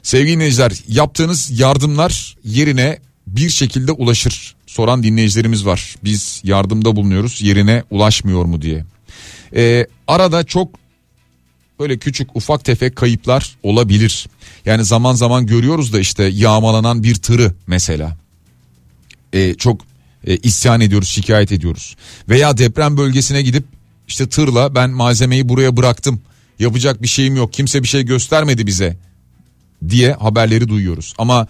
[0.03, 2.99] Sevgili dinleyiciler yaptığınız yardımlar yerine
[3.35, 5.95] bir şekilde ulaşır soran dinleyicilerimiz var.
[6.03, 8.85] Biz yardımda bulunuyoruz yerine ulaşmıyor mu diye.
[9.55, 10.69] Ee, arada çok
[11.79, 14.27] böyle küçük ufak tefek kayıplar olabilir.
[14.65, 18.17] Yani zaman zaman görüyoruz da işte yağmalanan bir tırı mesela.
[19.33, 19.81] Ee, çok
[20.27, 21.95] e, isyan ediyoruz şikayet ediyoruz.
[22.29, 23.63] Veya deprem bölgesine gidip
[24.07, 26.21] işte tırla ben malzemeyi buraya bıraktım.
[26.59, 28.97] Yapacak bir şeyim yok kimse bir şey göstermedi bize
[29.89, 31.13] diye haberleri duyuyoruz.
[31.17, 31.47] Ama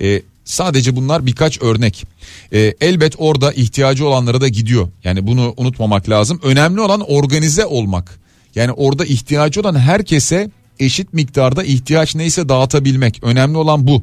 [0.00, 2.06] e, Sadece bunlar birkaç örnek.
[2.52, 4.88] Ee, elbet orada ihtiyacı olanlara da gidiyor.
[5.04, 6.40] Yani bunu unutmamak lazım.
[6.42, 8.20] Önemli olan organize olmak.
[8.54, 13.20] Yani orada ihtiyacı olan herkese eşit miktarda ihtiyaç neyse dağıtabilmek.
[13.22, 14.02] Önemli olan bu.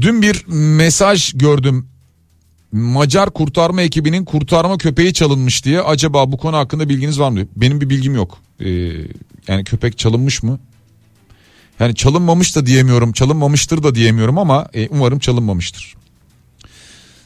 [0.00, 1.88] Dün bir mesaj gördüm.
[2.72, 5.80] Macar kurtarma ekibinin kurtarma köpeği çalınmış diye.
[5.80, 7.40] Acaba bu konu hakkında bilginiz var mı?
[7.56, 8.38] Benim bir bilgim yok.
[8.60, 8.68] Ee,
[9.48, 10.58] yani köpek çalınmış mı?
[11.80, 15.94] Yani çalınmamış da diyemiyorum, çalınmamıştır da diyemiyorum ama e, umarım çalınmamıştır.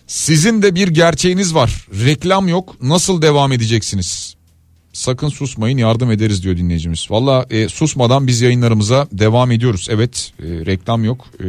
[0.07, 1.87] Sizin de bir gerçeğiniz var.
[2.05, 2.77] Reklam yok.
[2.83, 4.35] Nasıl devam edeceksiniz?
[4.93, 7.07] Sakın susmayın yardım ederiz diyor dinleyicimiz.
[7.11, 9.89] Valla e, susmadan biz yayınlarımıza devam ediyoruz.
[9.91, 11.27] Evet e, reklam yok.
[11.41, 11.47] E,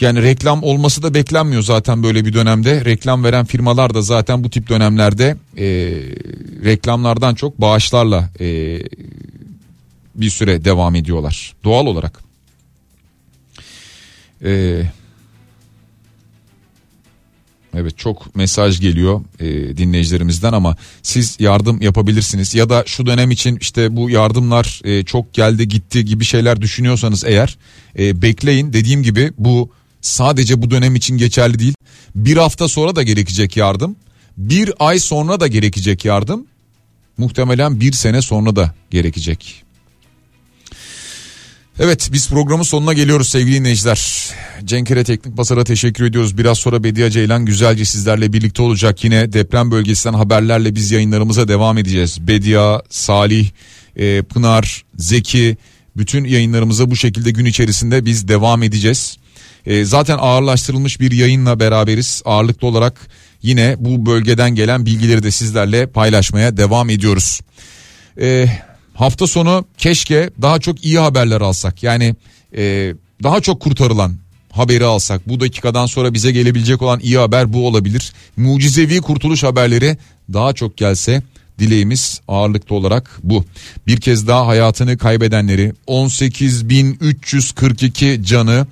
[0.00, 2.84] yani reklam olması da beklenmiyor zaten böyle bir dönemde.
[2.84, 5.66] Reklam veren firmalar da zaten bu tip dönemlerde e,
[6.64, 8.46] reklamlardan çok bağışlarla e,
[10.20, 11.54] bir süre devam ediyorlar.
[11.64, 12.20] Doğal olarak.
[14.44, 14.82] Ee,
[17.74, 22.54] evet çok mesaj geliyor e, dinleyicilerimizden ama siz yardım yapabilirsiniz.
[22.54, 27.24] Ya da şu dönem için işte bu yardımlar e, çok geldi gitti gibi şeyler düşünüyorsanız
[27.24, 27.58] eğer
[27.98, 28.72] e, bekleyin.
[28.72, 31.74] Dediğim gibi bu sadece bu dönem için geçerli değil.
[32.14, 33.96] Bir hafta sonra da gerekecek yardım.
[34.36, 36.46] Bir ay sonra da gerekecek yardım.
[37.18, 39.69] Muhtemelen bir sene sonra da gerekecek
[41.82, 44.28] Evet biz programın sonuna geliyoruz sevgili dinleyiciler.
[44.64, 46.38] Cenkere Teknik Basar'a teşekkür ediyoruz.
[46.38, 49.04] Biraz sonra Bediye Ceylan güzelce sizlerle birlikte olacak.
[49.04, 52.26] Yine deprem bölgesinden haberlerle biz yayınlarımıza devam edeceğiz.
[52.26, 53.48] Bediye, Salih,
[53.96, 55.56] e, Pınar, Zeki
[55.96, 59.16] bütün yayınlarımıza bu şekilde gün içerisinde biz devam edeceğiz.
[59.66, 62.22] E, zaten ağırlaştırılmış bir yayınla beraberiz.
[62.24, 63.00] Ağırlıklı olarak
[63.42, 67.40] yine bu bölgeden gelen bilgileri de sizlerle paylaşmaya devam ediyoruz.
[68.20, 68.69] Eee
[69.00, 71.82] hafta sonu keşke daha çok iyi haberler alsak.
[71.82, 72.14] Yani
[72.56, 74.16] e, daha çok kurtarılan
[74.50, 75.28] haberi alsak.
[75.28, 78.12] Bu dakikadan sonra bize gelebilecek olan iyi haber bu olabilir.
[78.36, 79.96] Mucizevi kurtuluş haberleri
[80.32, 81.22] daha çok gelse
[81.58, 83.44] dileğimiz ağırlıklı olarak bu.
[83.86, 88.66] Bir kez daha hayatını kaybedenleri 18.342 canı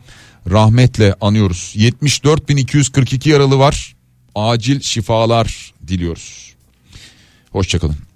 [0.51, 1.75] rahmetle anıyoruz.
[1.77, 3.97] 74.242 yaralı var.
[4.35, 6.55] Acil şifalar diliyoruz.
[7.53, 8.08] Hoşçakalın.